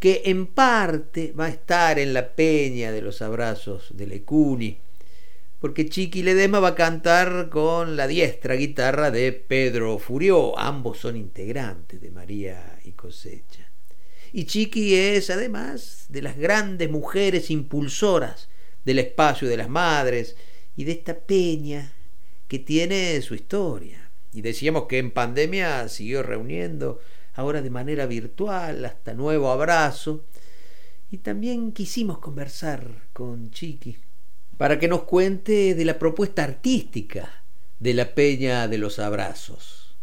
[0.00, 4.78] que en parte va a estar en la Peña de los Abrazos de Lecuni,
[5.60, 11.16] porque Chiqui Ledesma va a cantar con la diestra guitarra de Pedro Furió, ambos son
[11.16, 13.65] integrantes de María y Cosecha.
[14.32, 18.48] Y Chiqui es además de las grandes mujeres impulsoras
[18.84, 20.36] del espacio de las madres
[20.76, 21.92] y de esta peña
[22.48, 24.10] que tiene su historia.
[24.32, 27.00] Y decíamos que en pandemia siguió reuniendo,
[27.34, 30.24] ahora de manera virtual, hasta nuevo abrazo.
[31.10, 33.96] Y también quisimos conversar con Chiqui
[34.56, 37.44] para que nos cuente de la propuesta artística
[37.78, 39.94] de la Peña de los Abrazos.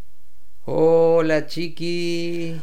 [0.66, 2.56] Hola Chiqui.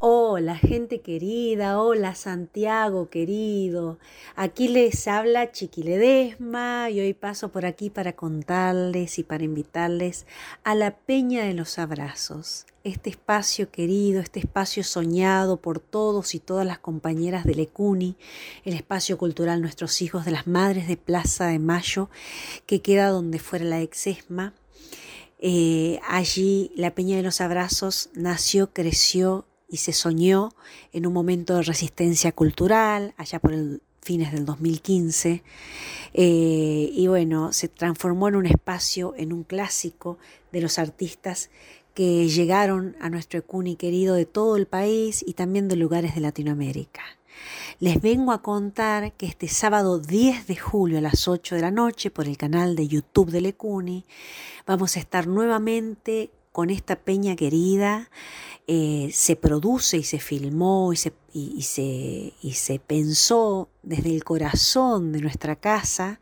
[0.00, 3.98] Hola gente querida, hola Santiago querido.
[4.36, 10.24] Aquí les habla Chiquiledesma y hoy paso por aquí para contarles y para invitarles
[10.62, 12.64] a la Peña de los Abrazos.
[12.84, 18.14] Este espacio querido, este espacio soñado por todos y todas las compañeras de Lecuni,
[18.64, 22.08] el espacio cultural Nuestros Hijos de las Madres de Plaza de Mayo,
[22.66, 24.54] que queda donde fuera la exesma.
[25.40, 30.50] Eh, allí la Peña de los Abrazos nació, creció y se soñó
[30.92, 35.42] en un momento de resistencia cultural, allá por el fines del 2015,
[36.14, 40.16] eh, y bueno, se transformó en un espacio, en un clásico
[40.50, 41.50] de los artistas
[41.92, 46.22] que llegaron a nuestro Ecuni querido de todo el país y también de lugares de
[46.22, 47.02] Latinoamérica.
[47.80, 51.70] Les vengo a contar que este sábado 10 de julio a las 8 de la
[51.70, 54.04] noche por el canal de YouTube de Lecuni
[54.66, 58.10] vamos a estar nuevamente con esta peña querida
[58.66, 65.20] eh, se produce y se filmó y se, y, se, pensó desde el corazón de
[65.20, 66.20] nuestra casa,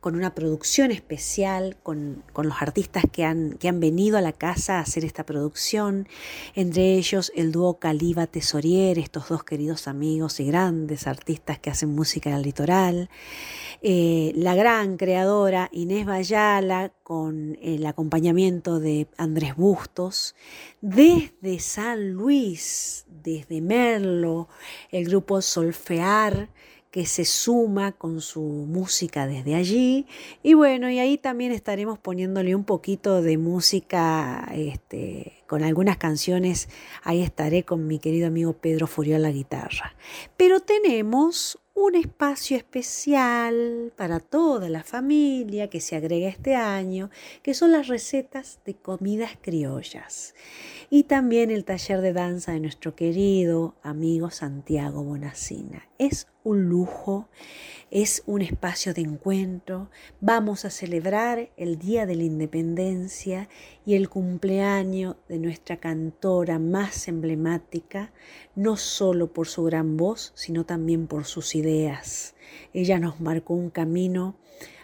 [0.00, 4.78] con una producción especial, con, los artistas que han, que han venido a la casa
[4.78, 6.08] a hacer esta producción,
[6.54, 11.94] entre ellos el dúo Caliba Tesorier, estos dos queridos amigos y grandes artistas que hacen
[11.94, 13.10] música en el litoral,
[13.80, 20.34] eh, la gran creadora Inés Bayala con el acompañamiento de Andrés Bustos,
[20.80, 24.48] desde San Luis, desde Merlo,
[24.90, 26.50] el grupo Solfear,
[26.90, 30.06] que se suma con su música desde allí.
[30.42, 36.68] Y bueno, y ahí también estaremos poniéndole un poquito de música este, con algunas canciones.
[37.02, 39.94] Ahí estaré con mi querido amigo Pedro Furio a la guitarra.
[40.36, 47.10] Pero tenemos un espacio especial para toda la familia que se agrega este año,
[47.42, 50.34] que son las recetas de comidas criollas
[50.90, 55.86] y también el taller de danza de nuestro querido amigo Santiago Bonacina.
[55.98, 57.28] Es un lujo,
[57.90, 59.90] es un espacio de encuentro.
[60.20, 63.48] Vamos a celebrar el Día de la Independencia
[63.84, 68.10] y el cumpleaños de nuestra cantora más emblemática,
[68.56, 72.34] no solo por su gran voz, sino también por sus ideas.
[72.72, 74.36] Ella nos marcó un camino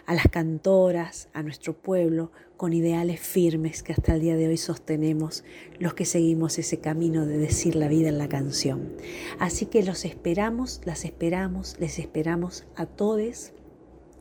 [0.05, 4.57] a las cantoras, a nuestro pueblo, con ideales firmes que hasta el día de hoy
[4.57, 5.43] sostenemos
[5.79, 8.93] los que seguimos ese camino de decir la vida en la canción.
[9.39, 13.51] Así que los esperamos, las esperamos, les esperamos a todos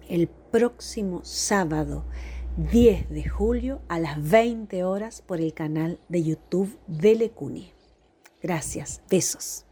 [0.08, 2.04] el próximo sábado
[2.56, 7.72] 10 de julio a las 20 horas por el canal de YouTube de Lecuni.
[8.42, 9.64] Gracias, besos.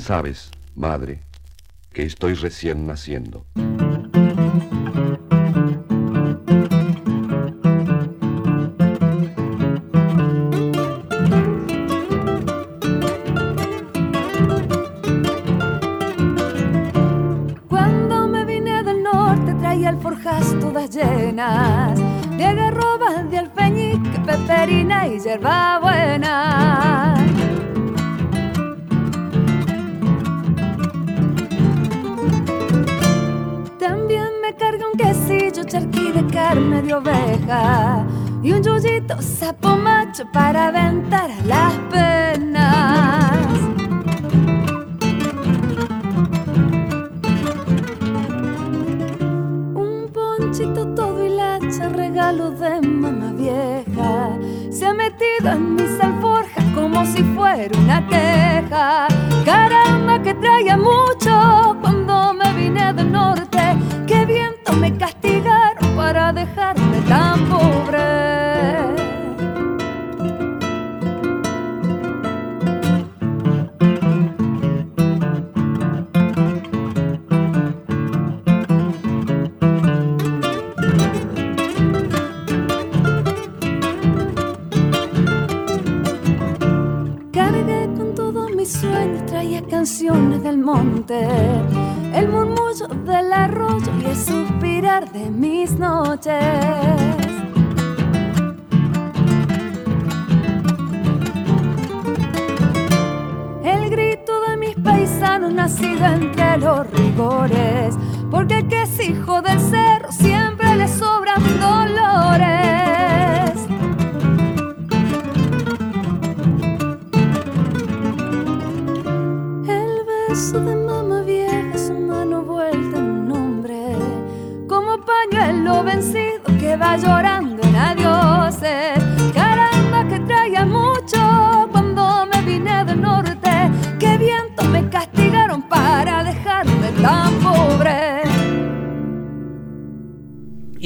[0.00, 1.20] Sabes, madre,
[1.92, 3.44] que estoy recién naciendo.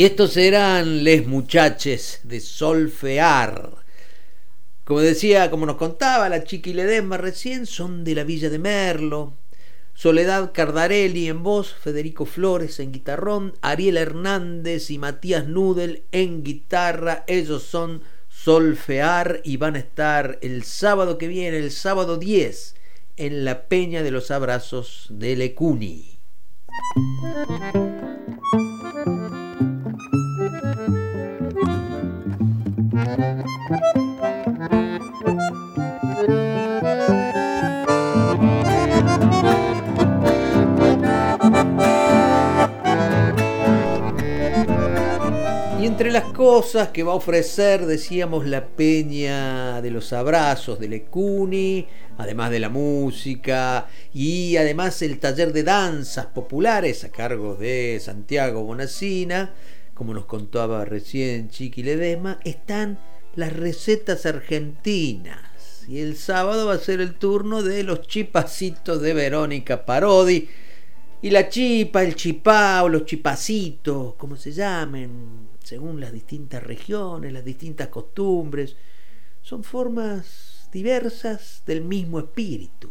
[0.05, 3.71] Estos eran les muchaches de Solfear.
[4.85, 9.39] Como decía, como nos contaba la Chiqui Ledesma recién, son de la Villa de Merlo.
[9.95, 17.25] Soledad Cardarelli en voz, Federico Flores en guitarrón, Ariel Hernández y Matías Nudel en guitarra.
[17.27, 22.75] Ellos son Solfear y van a estar el sábado que viene, el sábado 10,
[23.17, 26.19] en la Peña de los Abrazos de Lecuni.
[46.15, 51.89] Las cosas que va a ofrecer, decíamos, la Peña de los Abrazos de Lecuni,
[52.19, 58.63] además de la música y además el taller de danzas populares a cargo de Santiago
[58.63, 59.55] Bonacina,
[59.93, 63.01] como nos contaba recién Chiqui Ledesma, están
[63.35, 65.85] las recetas argentinas.
[65.89, 70.49] Y el sábado va a ser el turno de los chipacitos de Verónica Parodi.
[71.23, 77.33] Y la chipa, el chipá o los chipacitos, como se llamen, según las distintas regiones,
[77.33, 78.77] las distintas costumbres,
[79.43, 82.91] son formas diversas del mismo espíritu.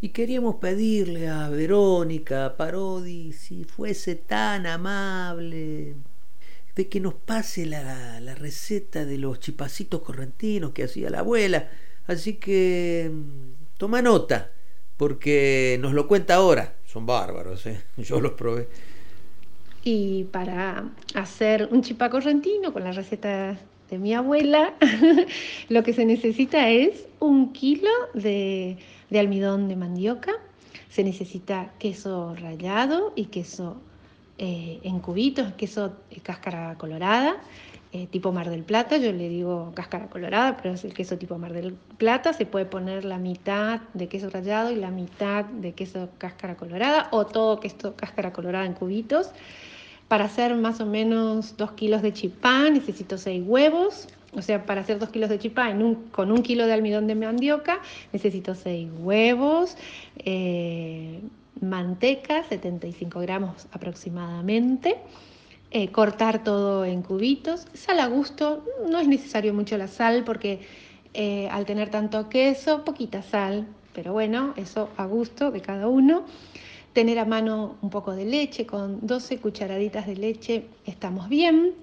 [0.00, 5.96] Y queríamos pedirle a Verónica Parodi si fuese tan amable
[6.76, 11.68] de que nos pase la, la receta de los chipacitos correntinos que hacía la abuela.
[12.06, 14.52] Así que mm, toma nota,
[14.96, 16.76] porque nos lo cuenta ahora.
[16.86, 17.82] Son bárbaros, ¿eh?
[17.96, 18.68] yo los probé.
[19.90, 20.84] Y para
[21.14, 23.56] hacer un chipá correntino con la receta
[23.88, 24.74] de mi abuela,
[25.70, 28.76] lo que se necesita es un kilo de,
[29.18, 30.32] almidón de mandioca,
[30.90, 33.80] se necesita queso rallado y queso
[34.36, 37.38] eh, en cubitos, queso de cáscara colorada,
[37.94, 41.38] eh, tipo Mar del Plata, yo le digo cáscara colorada, pero es el queso tipo
[41.38, 45.72] Mar del Plata, se puede poner la mitad de queso rallado y la mitad de
[45.72, 49.30] queso cáscara colorada o todo queso cáscara colorada en cubitos.
[50.08, 54.80] Para hacer más o menos dos kilos de chipá necesito seis huevos, o sea, para
[54.80, 55.72] hacer dos kilos de chipá
[56.12, 57.80] con un kilo de almidón de mandioca
[58.12, 59.76] necesito seis huevos,
[60.18, 61.20] eh,
[61.60, 64.96] manteca, 75 gramos aproximadamente.
[65.70, 67.66] Eh, cortar todo en cubitos.
[67.74, 70.60] Sal a gusto, no es necesario mucho la sal porque
[71.12, 76.24] eh, al tener tanto queso, poquita sal, pero bueno, eso a gusto de cada uno.
[76.98, 81.74] Tener a mano un poco de leche, con 12 cucharaditas de leche estamos bien.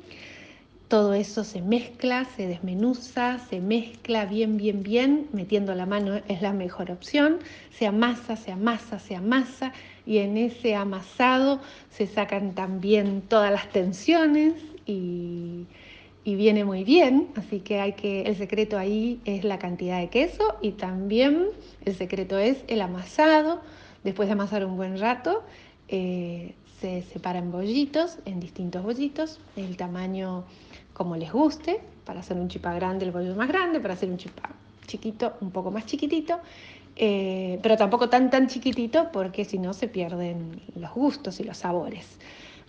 [0.89, 5.29] Todo eso se mezcla, se desmenuza, se mezcla bien, bien, bien.
[5.31, 7.39] Metiendo la mano es la mejor opción.
[7.71, 9.71] Se amasa, se amasa, se amasa.
[10.05, 11.61] Y en ese amasado
[11.91, 14.55] se sacan también todas las tensiones
[14.85, 15.65] y,
[16.25, 17.29] y viene muy bien.
[17.37, 21.45] Así que hay que, el secreto ahí es la cantidad de queso y también
[21.85, 23.61] el secreto es el amasado.
[24.05, 25.41] Después de amasar un buen rato,
[25.87, 30.43] eh, se separa en bollitos, en distintos bollitos, el tamaño
[30.93, 34.17] como les guste, para hacer un chipá grande el bollo más grande, para hacer un
[34.17, 34.51] chipá
[34.85, 36.39] chiquito un poco más chiquitito,
[36.95, 41.57] eh, pero tampoco tan tan chiquitito porque si no se pierden los gustos y los
[41.57, 42.19] sabores.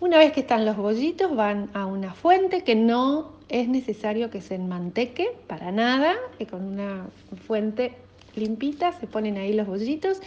[0.00, 4.40] Una vez que están los bollitos van a una fuente que no es necesario que
[4.40, 7.08] se enmanteque para nada, que con una
[7.46, 7.92] fuente
[8.36, 10.20] limpita se ponen ahí los bollitos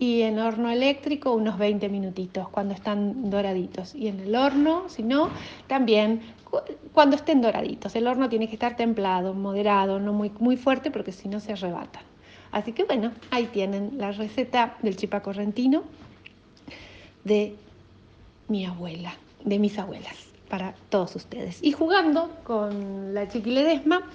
[0.00, 3.94] y en horno eléctrico unos 20 minutitos cuando están doraditos.
[3.94, 5.28] Y en el horno, si no,
[5.66, 6.22] también
[6.94, 7.94] cuando estén doraditos.
[7.94, 11.52] El horno tiene que estar templado, moderado, no muy, muy fuerte porque si no se
[11.52, 12.02] arrebatan.
[12.50, 15.84] Así que bueno, ahí tienen la receta del chipa correntino
[17.22, 17.54] de
[18.48, 19.14] mi abuela,
[19.44, 20.16] de mis abuelas,
[20.48, 21.62] para todos ustedes.
[21.62, 24.08] Y jugando con la chiquiledesma,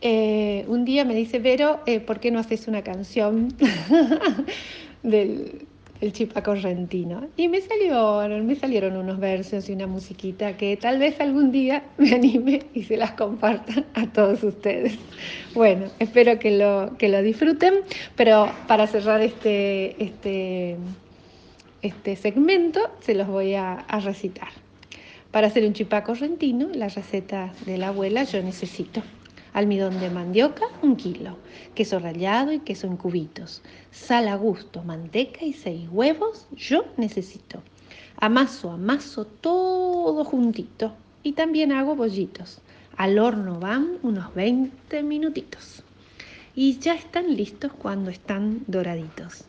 [0.00, 3.54] eh, un día me dice, Vero, eh, ¿por qué no haces una canción
[5.02, 5.66] del,
[6.02, 7.28] el chipa correntino.
[7.36, 11.84] Y me salieron, me salieron unos versos y una musiquita que tal vez algún día
[11.96, 14.98] me anime y se las comparta a todos ustedes.
[15.54, 17.74] Bueno, espero que lo, que lo disfruten,
[18.16, 20.76] pero para cerrar este, este,
[21.82, 24.48] este segmento se los voy a, a recitar.
[25.30, 29.02] Para hacer un chipá correntino, la receta de la abuela yo necesito
[29.52, 31.36] almidón de mandioca, un kilo,
[31.74, 37.62] queso rallado y queso en cubitos, sal a gusto, manteca y seis huevos, yo necesito.
[38.16, 42.60] Amaso, amaso todo juntito y también hago bollitos.
[42.96, 45.82] Al horno van unos 20 minutitos.
[46.54, 49.46] Y ya están listos cuando están doraditos.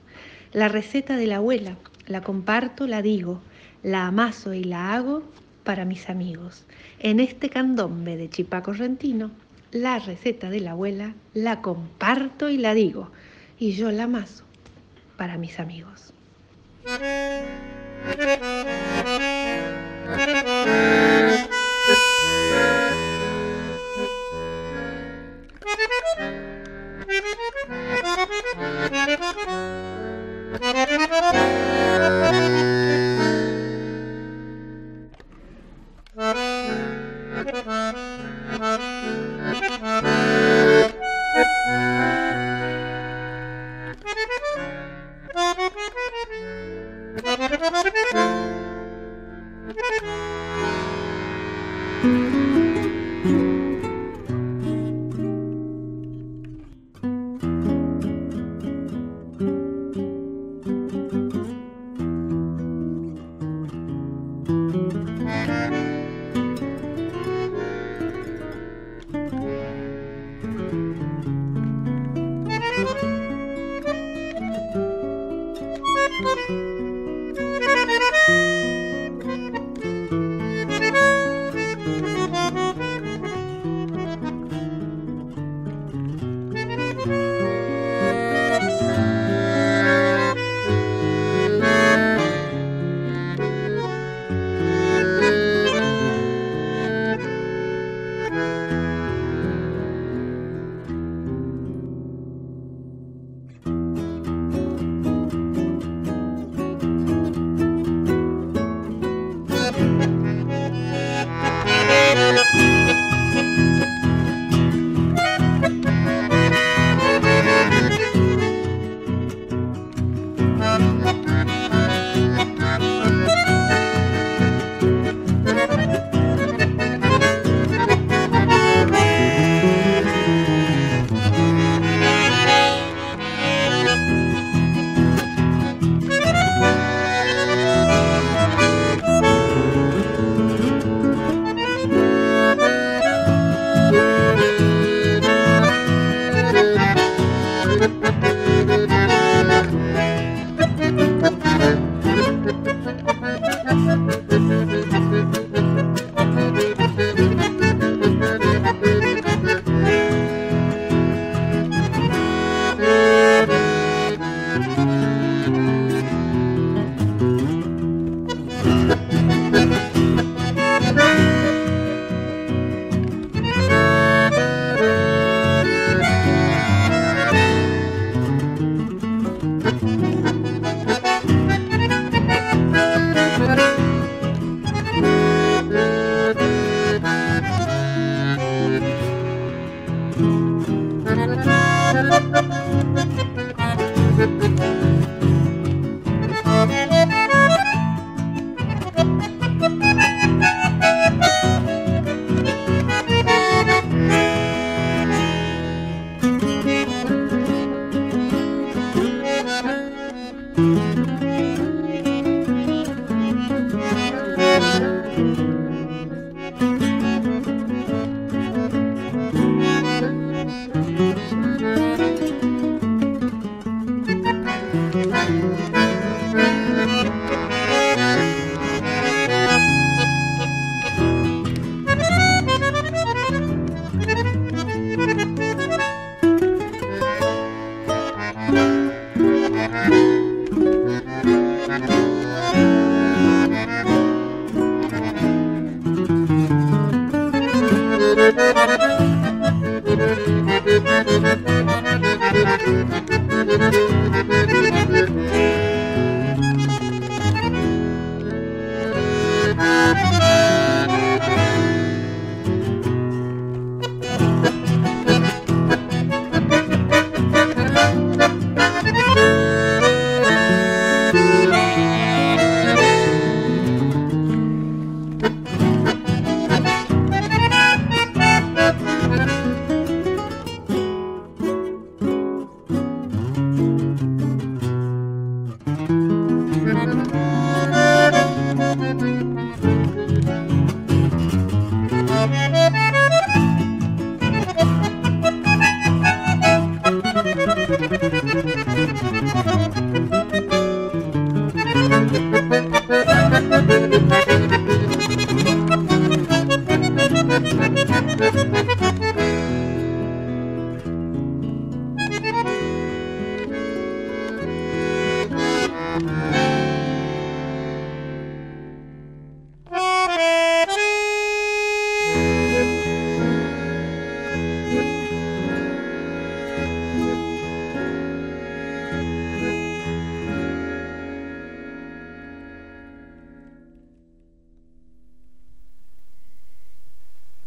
[0.54, 1.76] La receta de la abuela,
[2.08, 3.42] la comparto, la digo,
[3.84, 5.24] la amaso y la hago
[5.64, 6.66] para mis amigos.
[7.00, 9.32] En este candombe de chipá correntino
[9.74, 13.12] la receta de la abuela, la comparto y la digo.
[13.60, 14.46] Y yo la amaso
[15.18, 16.14] para mis amigos.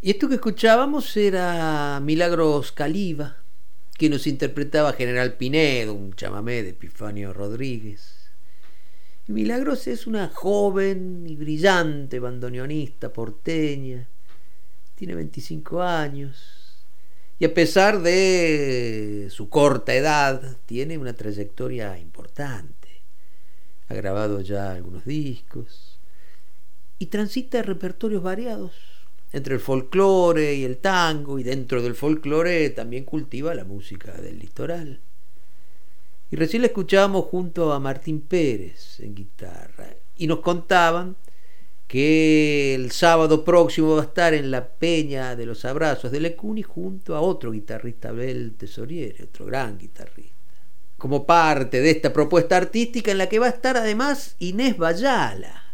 [0.07, 3.39] Y esto que escuchábamos era Milagros Caliba,
[3.99, 8.31] que nos interpretaba General Pinedo, un chamamé de Epifanio Rodríguez.
[9.27, 14.07] Milagros es una joven y brillante bandoneonista porteña,
[14.95, 16.87] tiene 25 años
[17.41, 23.03] y a pesar de su corta edad tiene una trayectoria importante.
[23.89, 25.99] Ha grabado ya algunos discos
[27.01, 28.96] y transita repertorios variados
[29.33, 34.39] entre el folclore y el tango, y dentro del folclore también cultiva la música del
[34.39, 35.01] litoral.
[36.31, 39.95] Y recién la escuchábamos junto a Martín Pérez en guitarra.
[40.17, 41.17] Y nos contaban
[41.87, 46.63] que el sábado próximo va a estar en la Peña de los Abrazos de Lecuni
[46.63, 50.35] junto a otro guitarrista, Abel Tesoriere, otro gran guitarrista.
[50.97, 55.66] Como parte de esta propuesta artística en la que va a estar además Inés Bayala.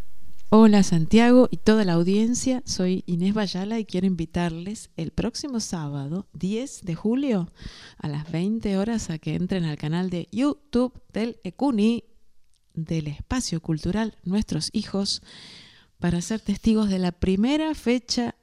[0.54, 6.26] Hola Santiago y toda la audiencia, soy Inés Bayala y quiero invitarles el próximo sábado
[6.34, 7.50] 10 de julio
[7.96, 12.04] a las 20 horas a que entren al canal de YouTube del ECUNI
[12.74, 15.22] del Espacio Cultural Nuestros Hijos
[15.98, 18.34] para ser testigos de la primera fecha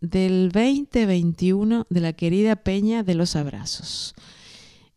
[0.00, 4.14] del 2021 de la querida Peña de los Abrazos.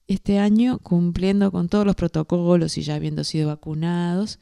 [0.05, 4.37] Este año, cumpliendo con todos los protocolos y ya habiendo sido vacunados,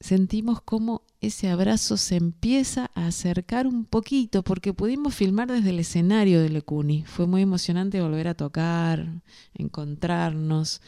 [0.00, 5.80] sentimos como ese abrazo se empieza a acercar un poquito porque pudimos filmar desde el
[5.80, 7.04] escenario de Lecuni.
[7.04, 9.22] Fue muy emocionante volver a tocar,
[9.54, 10.80] encontrarnos,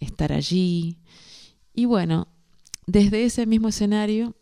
[0.00, 0.96] estar allí.
[1.74, 2.28] Y bueno,
[2.86, 4.34] desde ese mismo escenario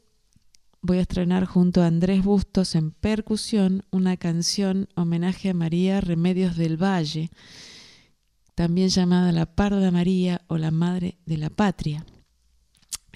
[0.81, 6.57] voy a estrenar junto a Andrés Bustos en percusión una canción homenaje a María Remedios
[6.57, 7.31] del Valle,
[8.55, 12.07] también llamada La Parda María o la Madre de la Patria.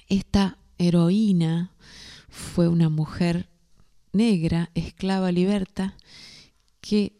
[0.09, 1.73] Esta heroína
[2.37, 3.49] fue una mujer
[4.13, 5.95] negra, esclava liberta,
[6.81, 7.17] que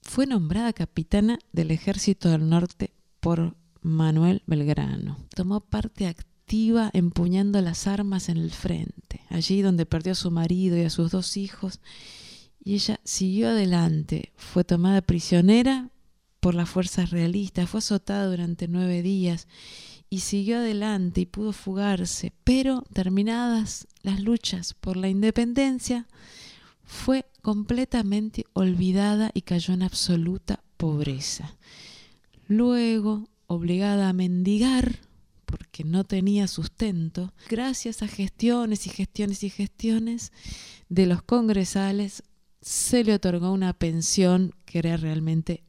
[0.00, 5.18] fue nombrada capitana del Ejército del Norte por Manuel Belgrano.
[5.34, 10.76] Tomó parte activa empuñando las armas en el frente, allí donde perdió a su marido
[10.78, 11.80] y a sus dos hijos,
[12.62, 15.90] y ella siguió adelante, fue tomada prisionera
[16.38, 19.48] por las fuerzas realistas, fue azotada durante nueve días
[20.14, 26.06] y siguió adelante y pudo fugarse, pero terminadas las luchas por la independencia,
[26.84, 31.56] fue completamente olvidada y cayó en absoluta pobreza.
[32.46, 35.00] Luego, obligada a mendigar,
[35.46, 40.30] porque no tenía sustento, gracias a gestiones y gestiones y gestiones
[40.88, 42.22] de los congresales,
[42.60, 45.64] se le otorgó una pensión que era realmente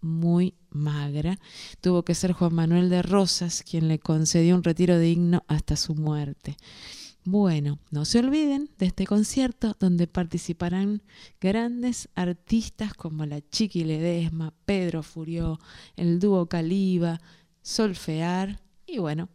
[0.00, 1.38] muy magra.
[1.80, 5.94] Tuvo que ser Juan Manuel de Rosas quien le concedió un retiro digno hasta su
[5.94, 6.56] muerte.
[7.24, 11.02] Bueno, no se olviden de este concierto donde participarán
[11.38, 15.58] grandes artistas como la Chiqui Ledesma, Pedro Furió,
[15.96, 17.20] el dúo Caliba,
[17.60, 19.28] Solfear y bueno,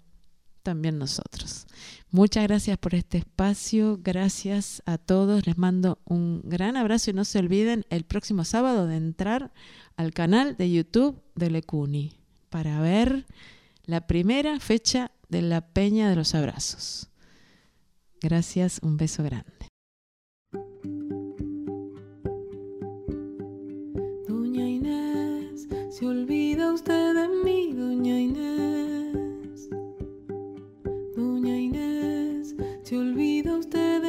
[0.64, 1.68] también nosotros.
[2.10, 7.24] Muchas gracias por este espacio, gracias a todos, les mando un gran abrazo y no
[7.24, 9.54] se olviden el próximo sábado de entrar
[9.97, 12.13] al canal de YouTube de Lecuni
[12.49, 13.26] para ver
[13.85, 17.09] la primera fecha de la Peña de los Abrazos.
[18.22, 19.67] Gracias, un beso grande.
[24.27, 28.65] Doña Inés, se olvida usted de mí, doña Inés.
[32.85, 34.03] Se olvida usted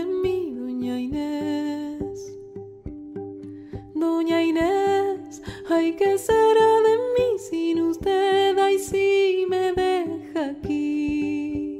[5.76, 8.56] ay, ¿qué será de mí sin usted?
[8.58, 11.78] Ay, si me deja aquí.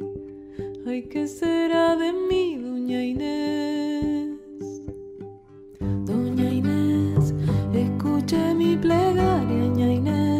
[0.87, 4.39] Ay, ¿qué será de mí, doña Inés?
[5.81, 7.35] Doña Inés,
[7.73, 10.36] escuche mi plegaria, doña Inés.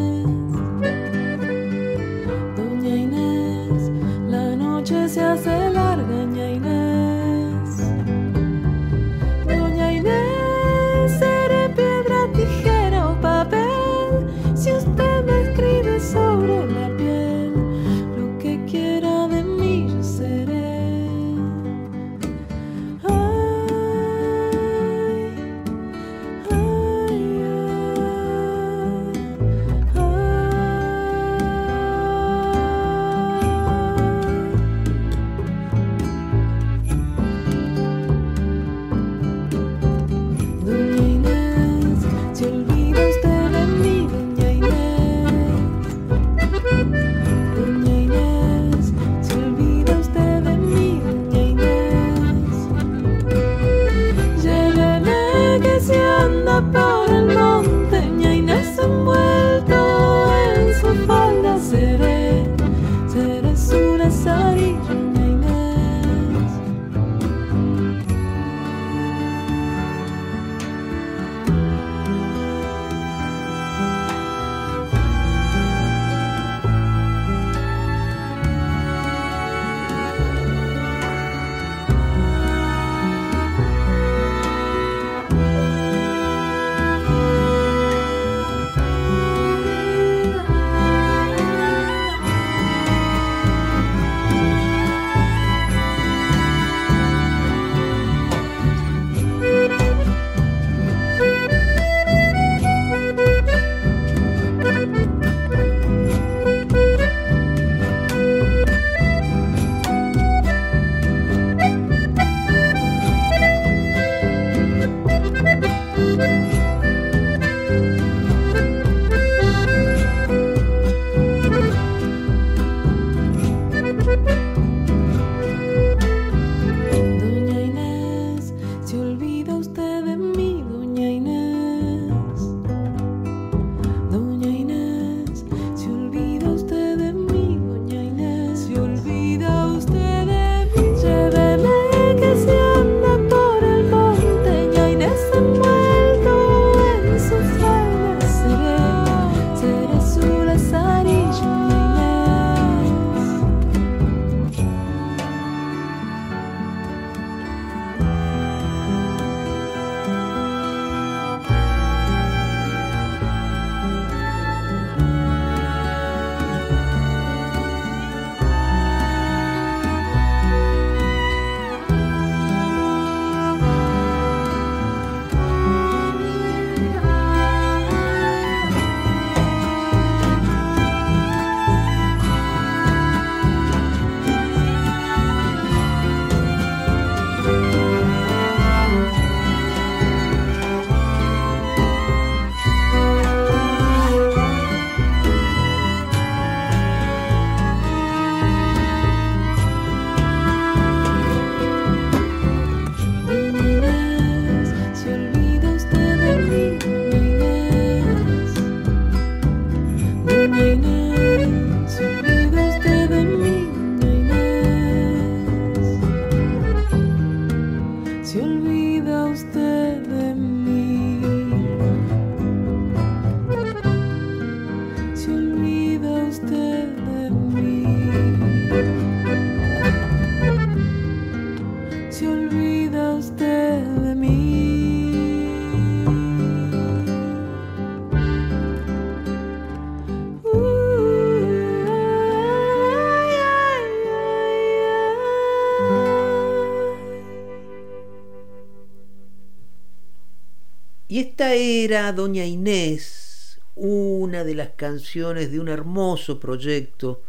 [251.17, 257.23] Y esta era Doña Inés, una de las canciones de un hermoso proyecto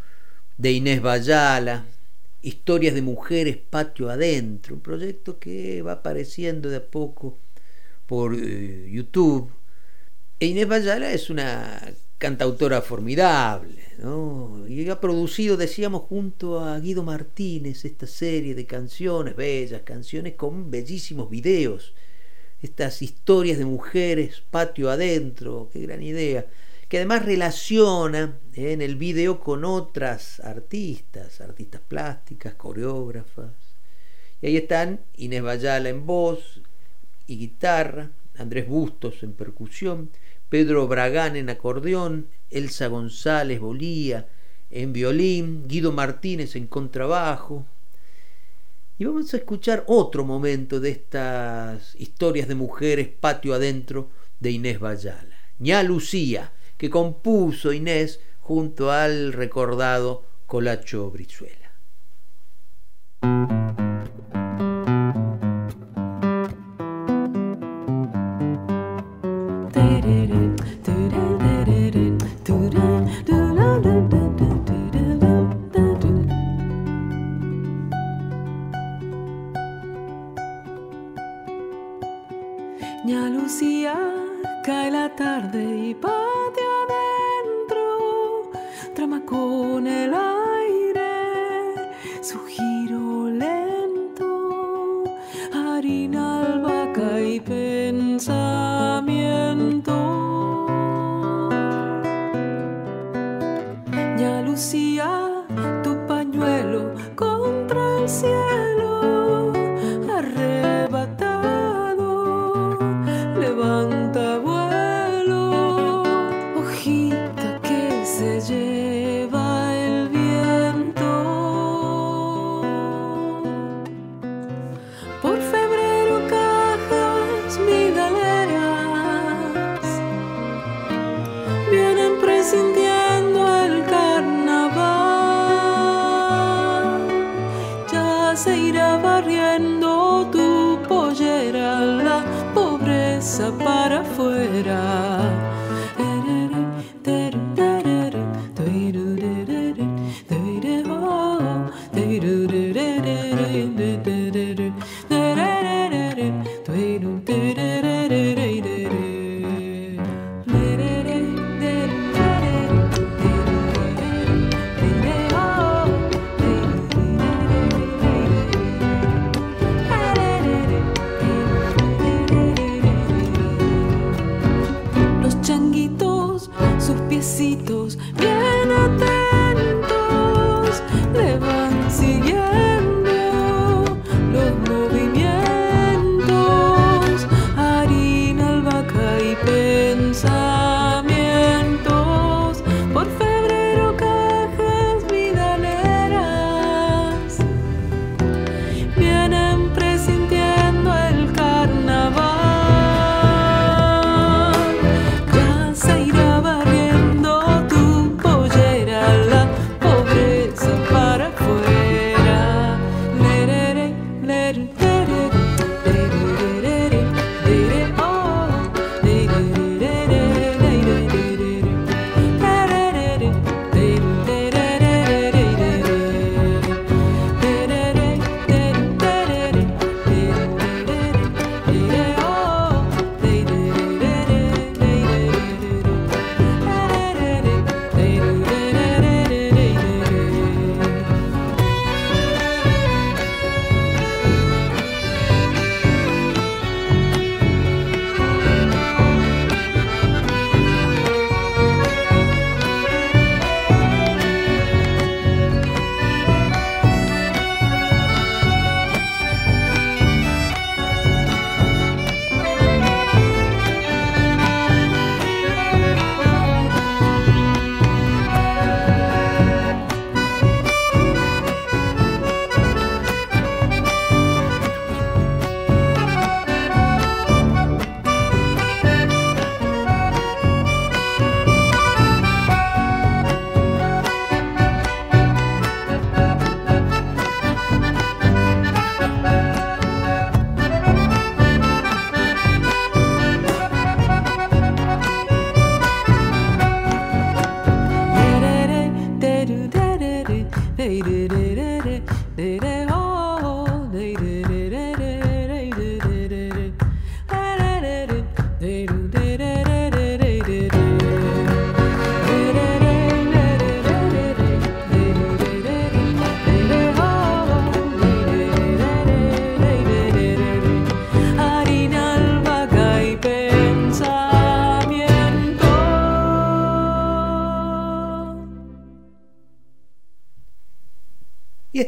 [0.58, 1.86] de Inés Bayala,
[2.42, 7.38] Historias de Mujeres Patio Adentro, un proyecto que va apareciendo de a poco
[8.08, 9.50] por eh, YouTube.
[10.38, 11.82] E Inés Bayala es una
[12.18, 14.68] cantautora formidable, ¿no?
[14.68, 20.70] y ha producido, decíamos, junto a Guido Martínez esta serie de canciones, bellas canciones con
[20.72, 21.94] bellísimos videos
[22.62, 26.46] estas historias de mujeres patio adentro, qué gran idea,
[26.90, 33.54] que además relaciona eh, en el video con otras artistas, artistas plásticas, coreógrafas.
[34.42, 36.62] Y ahí están Inés Bayala en voz
[37.26, 40.12] y guitarra, Andrés Bustos en percusión,
[40.50, 44.28] Pedro Bragán en acordeón, Elsa González Bolía
[44.70, 47.66] en violín, Guido Martínez en contrabajo,
[49.00, 54.10] y vamos a escuchar otro momento de estas historias de mujeres patio adentro
[54.40, 55.38] de Inés Bayala.
[55.60, 61.67] Ña Lucía, que compuso Inés junto al recordado Colacho Brizuela.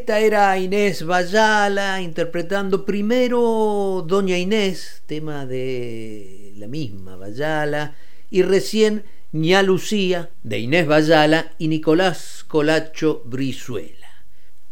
[0.10, 7.96] Esta era Inés Bayala interpretando primero Doña Inés, tema de la misma Bayala,
[8.32, 14.08] y recién Ña Lucía de Inés Bayala y Nicolás Colacho Brizuela.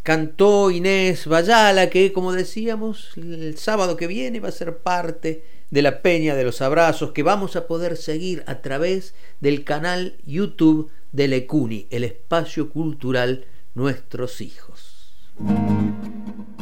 [0.01, 5.81] Cantó Inés Bayala, que como decíamos, el sábado que viene va a ser parte de
[5.84, 10.89] la Peña de los Abrazos que vamos a poder seguir a través del canal YouTube
[11.11, 13.45] de Lecuni, el espacio cultural
[13.76, 14.97] Nuestros Hijos.
[15.39, 16.56] Thank you.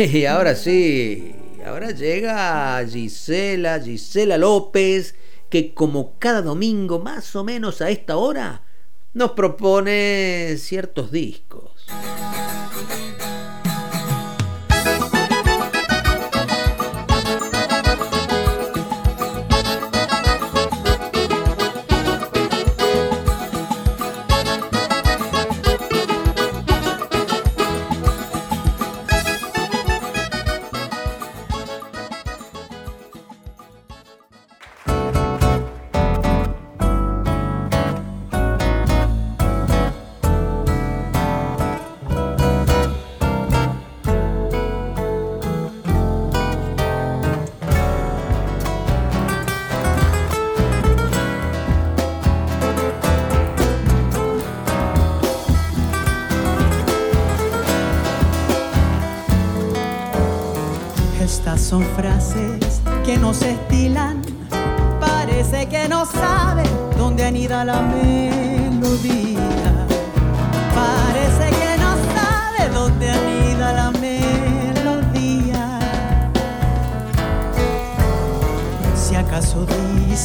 [0.26, 1.34] ahora, ahora sí,
[1.66, 5.14] ahora llega Gisela, Gisela López,
[5.50, 8.62] que como cada domingo más o menos a esta hora
[9.12, 11.69] nos propone ciertos discos.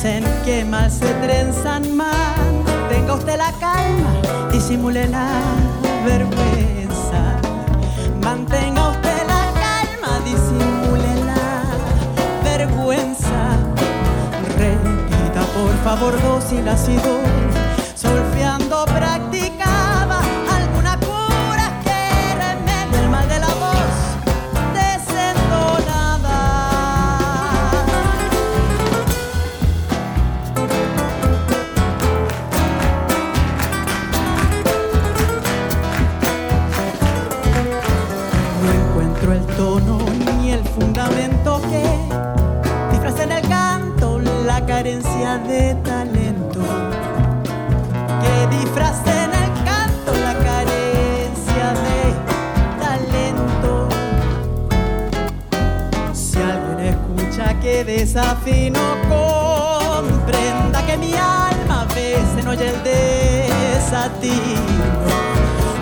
[0.05, 4.21] Dicen que mal se trenzan mal, tenga usted la calma,
[4.51, 5.27] disimule la
[6.05, 7.39] vergüenza.
[8.21, 11.63] Mantenga usted la calma, disimule la
[12.43, 13.57] vergüenza.
[14.59, 17.19] Repita por favor dos y la si do.
[17.95, 19.94] Solfeando practicaba
[45.55, 46.61] de talento.
[48.21, 51.99] Que disfraza en el canto la carencia de
[52.83, 53.71] talento.
[56.13, 64.47] Si alguien escucha que desafino, comprenda que mi alma a veces no oye el desatino.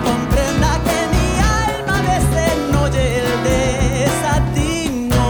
[0.08, 1.28] Comprenda que mi
[1.66, 5.24] alma a veces no oye el desatino.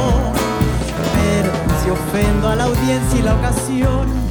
[1.17, 1.51] Pero
[1.81, 4.24] si ofendo a la audiencia y la ocasión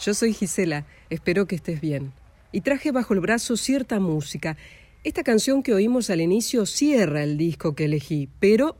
[0.00, 2.12] Yo soy Gisela, espero que estés bien.
[2.52, 4.56] Y traje bajo el brazo cierta música.
[5.04, 8.76] Esta canción que oímos al inicio cierra el disco que elegí, pero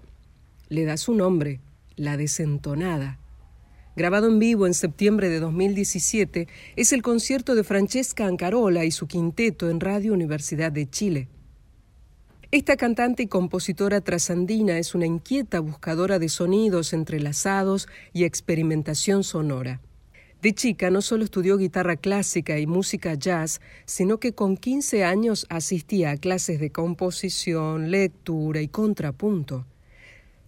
[0.70, 1.60] le da su nombre,
[1.94, 3.18] La Desentonada.
[3.97, 9.06] Grabado en vivo en septiembre de 2017, es el concierto de Francesca Ancarola y su
[9.06, 11.28] quinteto en Radio Universidad de Chile.
[12.51, 19.82] Esta cantante y compositora trasandina es una inquieta buscadora de sonidos entrelazados y experimentación sonora.
[20.42, 25.46] De chica no solo estudió guitarra clásica y música jazz, sino que con 15 años
[25.50, 29.66] asistía a clases de composición, lectura y contrapunto.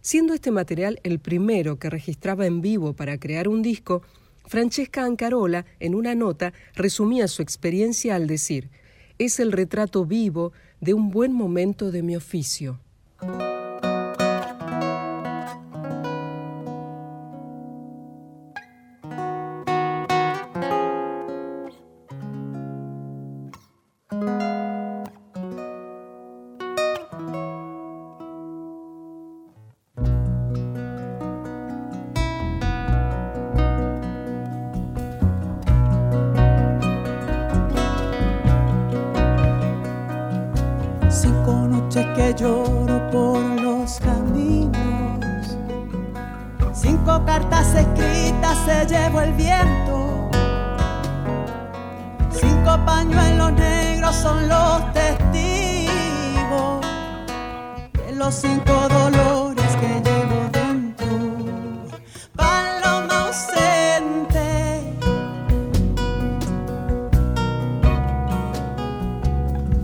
[0.00, 4.02] Siendo este material el primero que registraba en vivo para crear un disco,
[4.46, 8.70] Francesca Ancarola, en una nota, resumía su experiencia al decir:
[9.18, 12.80] es el retrato vivo de un buen momento de mi oficio.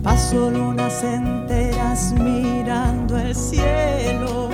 [0.09, 4.49] Paso lunas enteras mirando el cielo,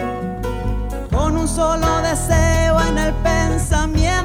[1.10, 4.24] con un solo deseo en el pensamiento.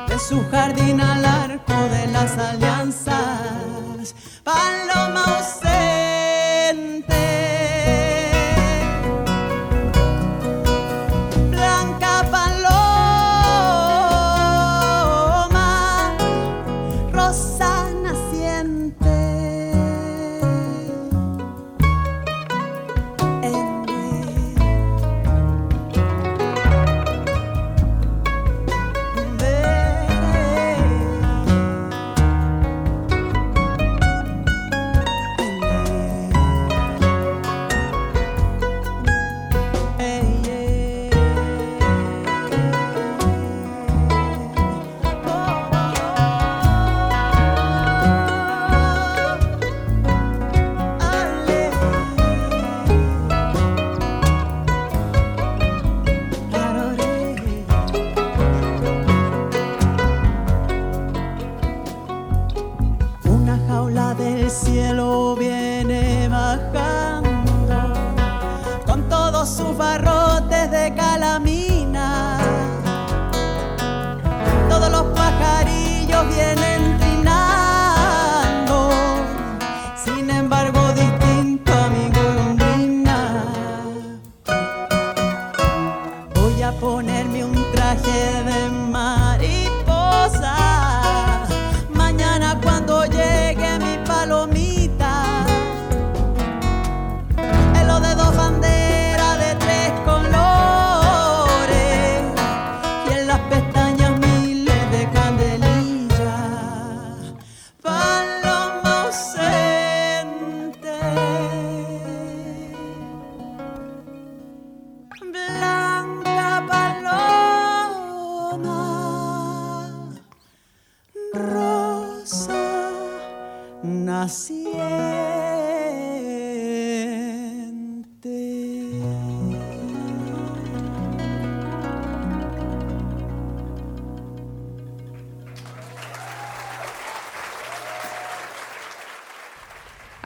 [0.08, 4.14] de su jardín al arco de las alianzas.
[4.42, 5.42] Paloma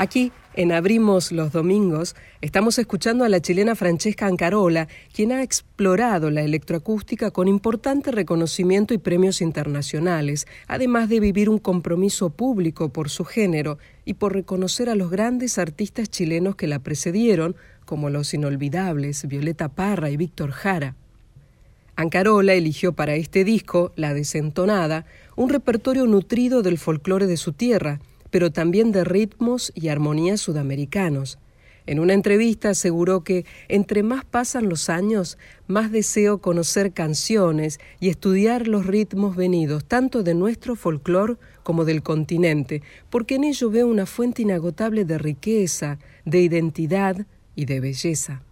[0.00, 6.30] Aquí, en Abrimos los Domingos, estamos escuchando a la chilena Francesca Ancarola, quien ha explorado
[6.30, 13.10] la electroacústica con importante reconocimiento y premios internacionales, además de vivir un compromiso público por
[13.10, 17.54] su género y por reconocer a los grandes artistas chilenos que la precedieron,
[17.84, 20.96] como los inolvidables Violeta Parra y Víctor Jara.
[21.94, 25.04] Ancarola eligió para este disco, La Desentonada,
[25.36, 28.00] un repertorio nutrido del folclore de su tierra,
[28.30, 31.38] pero también de ritmos y armonías sudamericanos.
[31.86, 38.10] En una entrevista aseguró que entre más pasan los años, más deseo conocer canciones y
[38.10, 43.86] estudiar los ritmos venidos tanto de nuestro folclore como del continente, porque en ello veo
[43.88, 47.26] una fuente inagotable de riqueza, de identidad
[47.56, 48.42] y de belleza.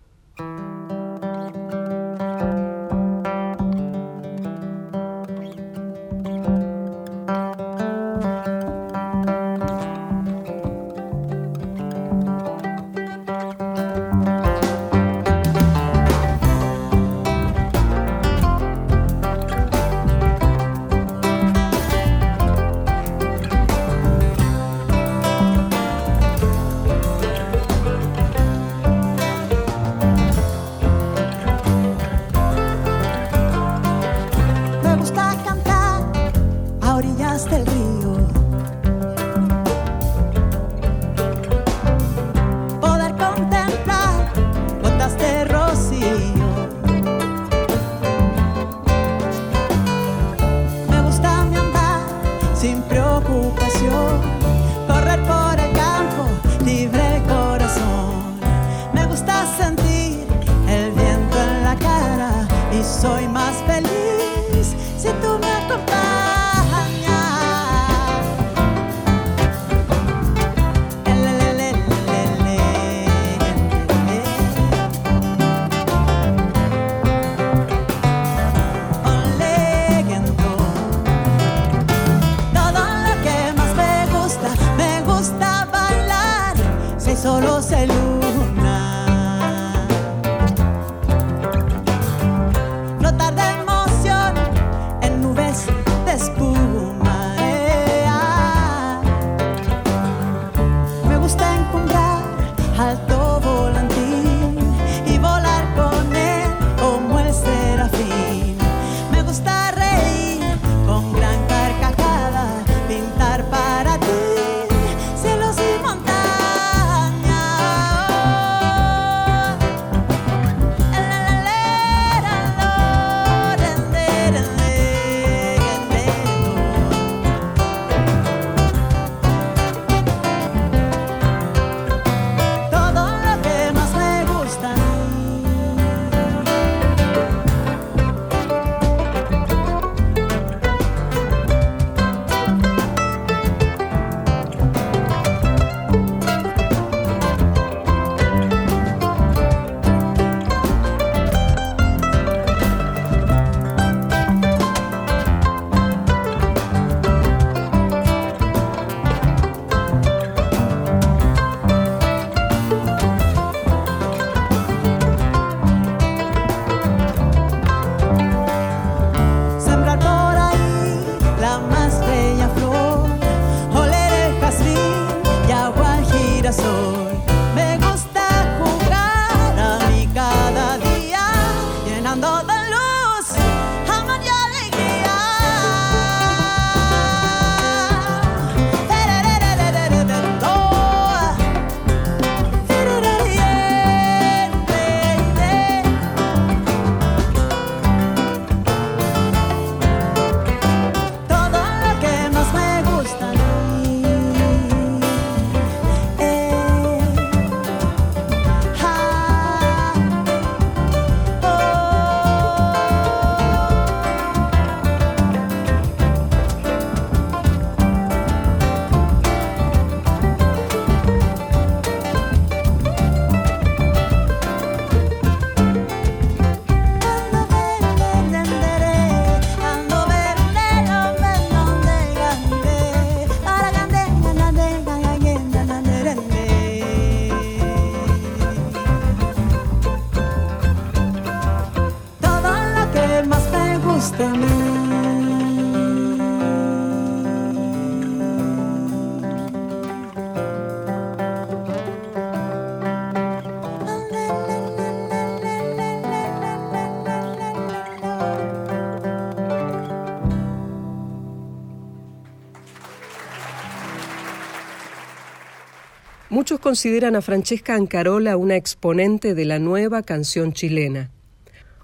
[266.48, 271.10] Muchos consideran a Francesca Ancarola una exponente de la nueva canción chilena.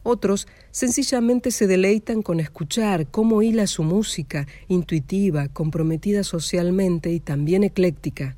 [0.03, 7.62] Otros sencillamente se deleitan con escuchar cómo hila su música, intuitiva, comprometida socialmente y también
[7.62, 8.36] ecléctica.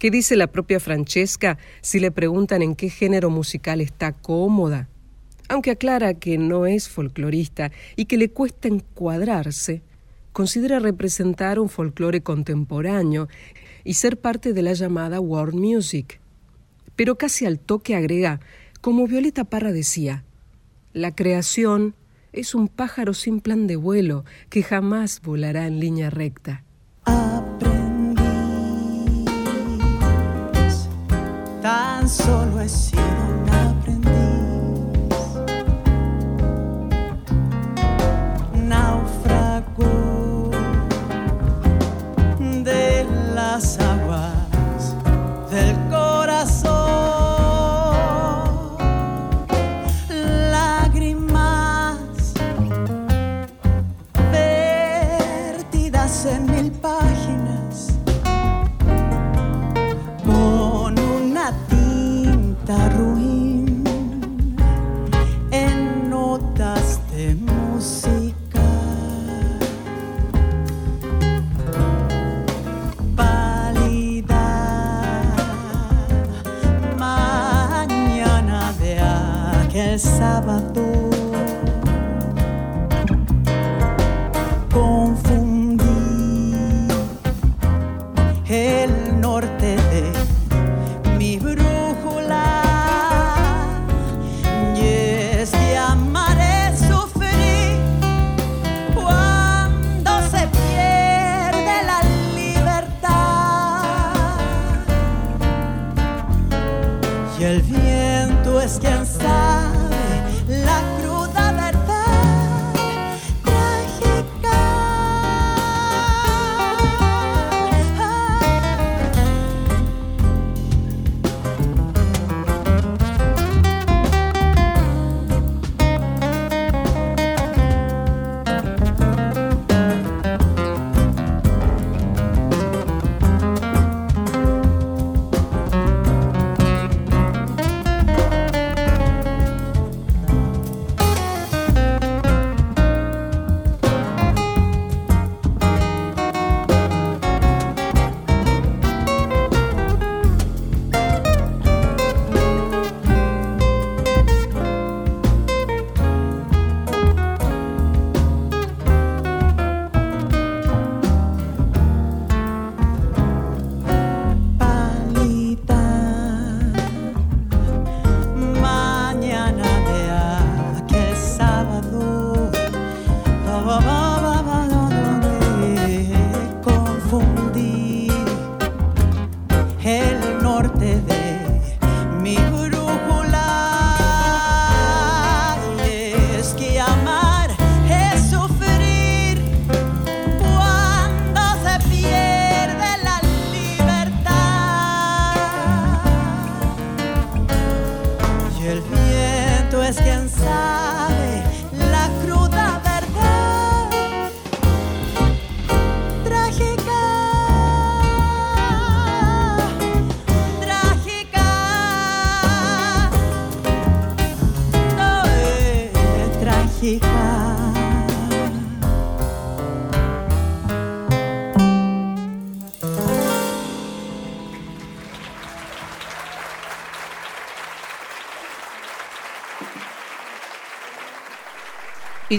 [0.00, 4.88] ¿Qué dice la propia Francesca si le preguntan en qué género musical está cómoda?
[5.48, 9.82] Aunque aclara que no es folclorista y que le cuesta encuadrarse,
[10.32, 13.28] considera representar un folclore contemporáneo
[13.88, 16.20] y ser parte de la llamada world music.
[16.94, 18.38] Pero casi al toque agrega,
[18.82, 20.24] como Violeta Parra decía,
[20.92, 21.94] la creación
[22.34, 26.64] es un pájaro sin plan de vuelo que jamás volará en línea recta.
[31.62, 33.37] Tan solo he sido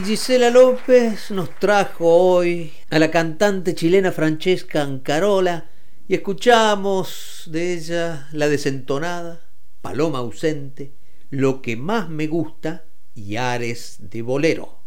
[0.03, 5.69] Gisela López nos trajo hoy a la cantante chilena Francesca Ancarola
[6.07, 9.41] y escuchamos de ella la desentonada,
[9.81, 10.93] Paloma ausente,
[11.29, 14.79] Lo que más me gusta y Ares de bolero.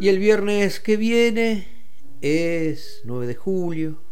[0.00, 1.68] Y el viernes que viene
[2.20, 4.11] es 9 de julio,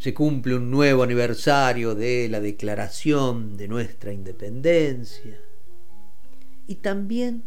[0.00, 5.38] se cumple un nuevo aniversario de la declaración de nuestra independencia
[6.66, 7.42] y también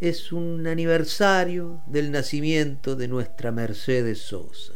[0.00, 4.72] es un aniversario del nacimiento de nuestra Mercedes Sosa.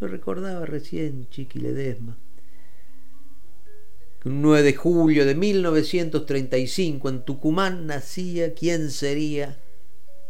[0.00, 2.18] Lo recordaba recién Chiqui Ledesma.
[4.24, 9.60] Un 9 de julio de 1935 en Tucumán nacía quién sería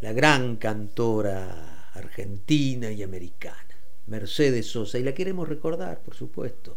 [0.02, 3.69] la gran cantora argentina y americana.
[4.06, 6.76] Mercedes Sosa, y la queremos recordar, por supuesto.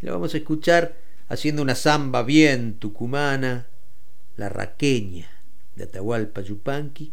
[0.00, 0.96] La vamos a escuchar
[1.28, 3.68] haciendo una samba bien tucumana,
[4.36, 5.28] la raqueña
[5.76, 7.12] de Atahualpa Yupanqui,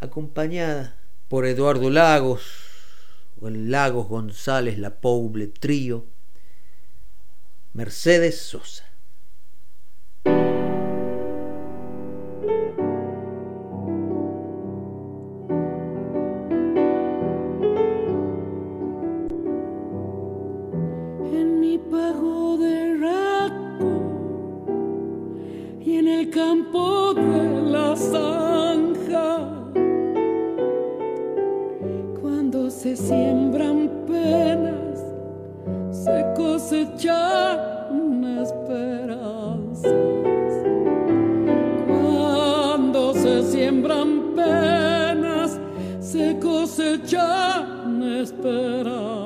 [0.00, 0.96] acompañada
[1.28, 2.42] por Eduardo Lagos
[3.40, 6.06] o el Lagos González La Pouble Trío,
[7.72, 8.85] Mercedes Sosa.
[21.90, 23.92] Pago de raco
[25.84, 29.48] y en el campo de la zanja.
[32.20, 35.04] Cuando se siembran penas,
[35.90, 39.92] se cosechan esperanzas.
[41.86, 45.60] Cuando se siembran penas,
[46.00, 49.25] se cosechan esperanzas.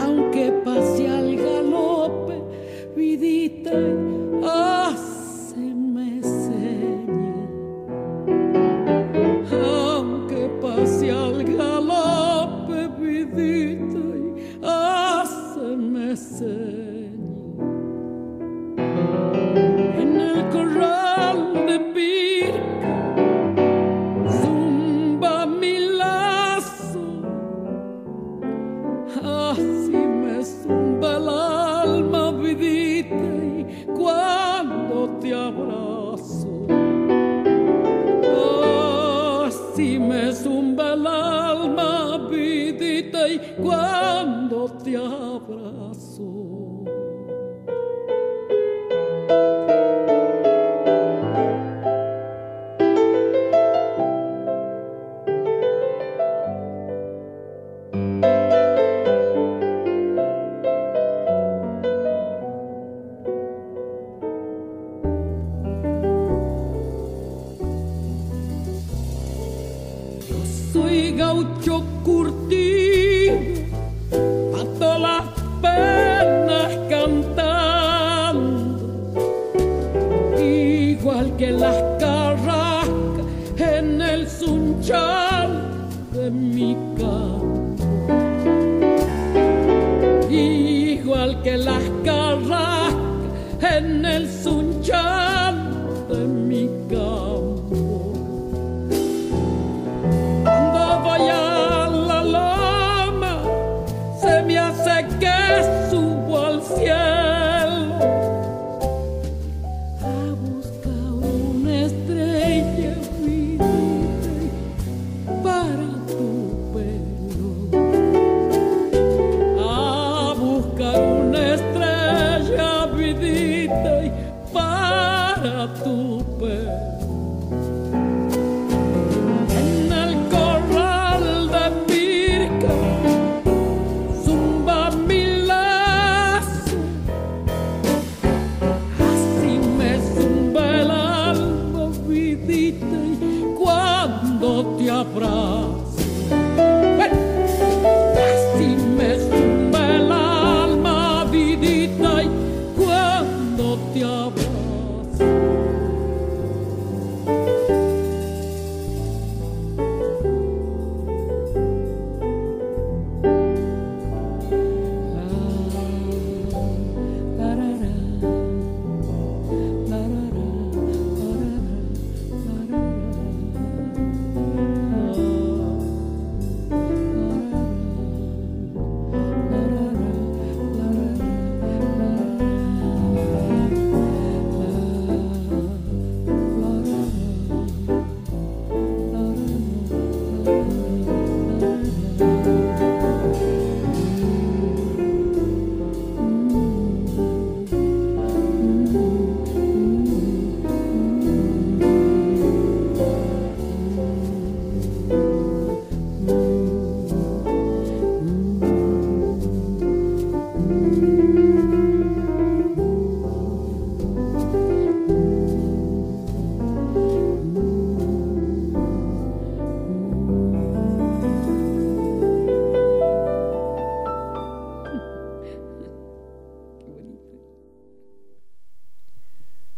[0.00, 2.34] aunque pase al galope,
[2.94, 4.03] vidita.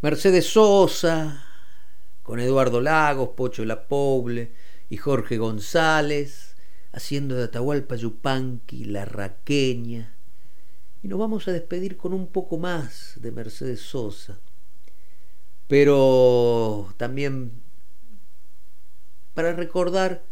[0.09, 1.43] Mercedes Sosa,
[2.23, 4.53] con Eduardo Lagos, Pocho La Poble
[4.89, 6.55] y Jorge González,
[6.93, 10.15] haciendo de Atahualpa Yupanqui, La Raqueña.
[11.03, 14.39] Y nos vamos a despedir con un poco más de Mercedes Sosa,
[15.67, 17.61] pero también
[19.33, 20.23] para recordar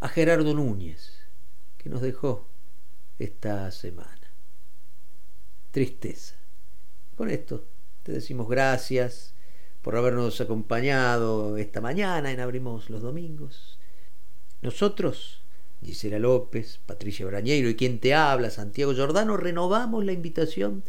[0.00, 1.14] a Gerardo Núñez,
[1.78, 2.46] que nos dejó
[3.18, 4.34] esta semana.
[5.70, 6.34] Tristeza.
[7.16, 7.64] Con esto
[8.04, 9.34] te decimos gracias
[9.80, 13.78] por habernos acompañado esta mañana en Abrimos los Domingos.
[14.60, 15.42] Nosotros,
[15.82, 20.84] Gisela López, Patricia Brañeiro y quien te habla, Santiago Giordano, renovamos la invitación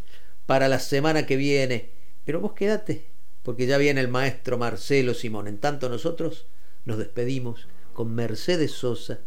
[0.46, 1.90] para la semana que viene.
[2.26, 3.06] Pero vos quédate,
[3.44, 5.48] porque ya viene el maestro Marcelo Simón.
[5.48, 6.48] En tanto nosotros
[6.84, 9.20] nos despedimos con Mercedes Sosa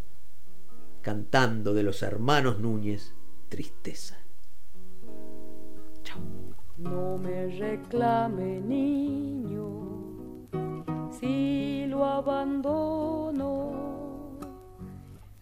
[1.01, 3.15] cantando de los hermanos Núñez,
[3.49, 4.19] Tristeza.
[6.79, 9.69] No me reclame niño
[11.11, 13.73] si lo abandono,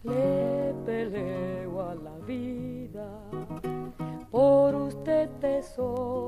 [0.03, 3.09] le peleo a la vida
[4.31, 6.27] por usted tesoro.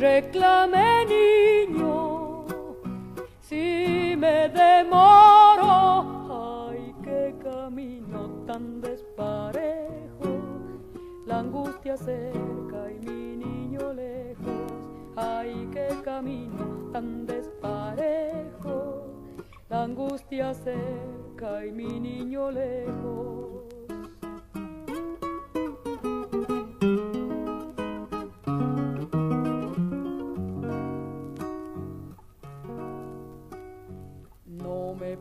[0.00, 2.46] reclame niño,
[3.40, 5.70] si me demoro,
[6.70, 9.79] ay, qué camino tan desparejo,
[11.40, 14.72] angustia cerca y mi niño lejos,
[15.16, 19.06] ay, qué camino tan desparejo,
[19.68, 23.40] la angustia cerca y mi niño lejos.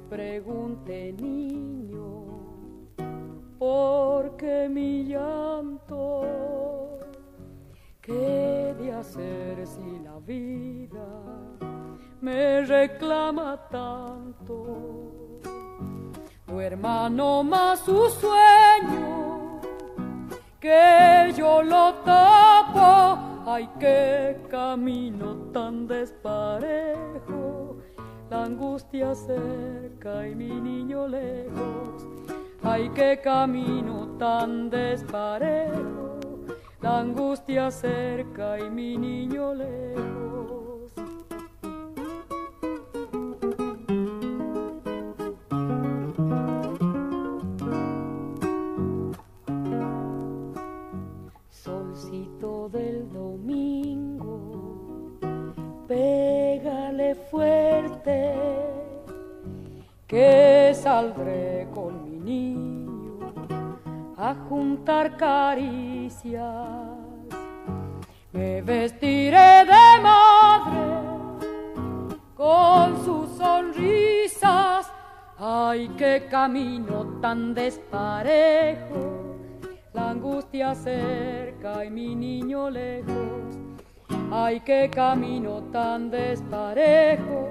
[0.09, 1.78] pregunte niño,
[3.59, 6.97] porque mi llanto?
[8.01, 11.05] ¿Qué de hacer si la vida
[12.21, 15.41] me reclama tanto?
[16.47, 19.59] Tu hermano más su sueño,
[20.59, 27.77] que yo lo tapo, ay, qué camino tan desparejo
[28.29, 32.18] la angustia cerca y mi niño lejos.
[32.61, 36.19] Ay, qué camino tan desparejo,
[36.81, 40.91] la angustia cerca y mi niño lejos.
[51.49, 54.51] Solcito del domingo,
[55.87, 58.35] pégale fuerte,
[60.07, 61.67] que saldré
[64.17, 66.47] a juntar caricias.
[68.31, 70.79] Me vestiré de madre
[72.35, 74.91] con sus sonrisas.
[75.37, 79.37] Ay, qué camino tan desparejo,
[79.93, 83.39] la angustia cerca y mi niño lejos
[84.31, 87.49] Ay, qué camino tan desparejo,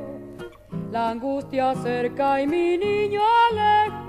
[0.92, 4.07] la angustia cerca y mi niño alegre.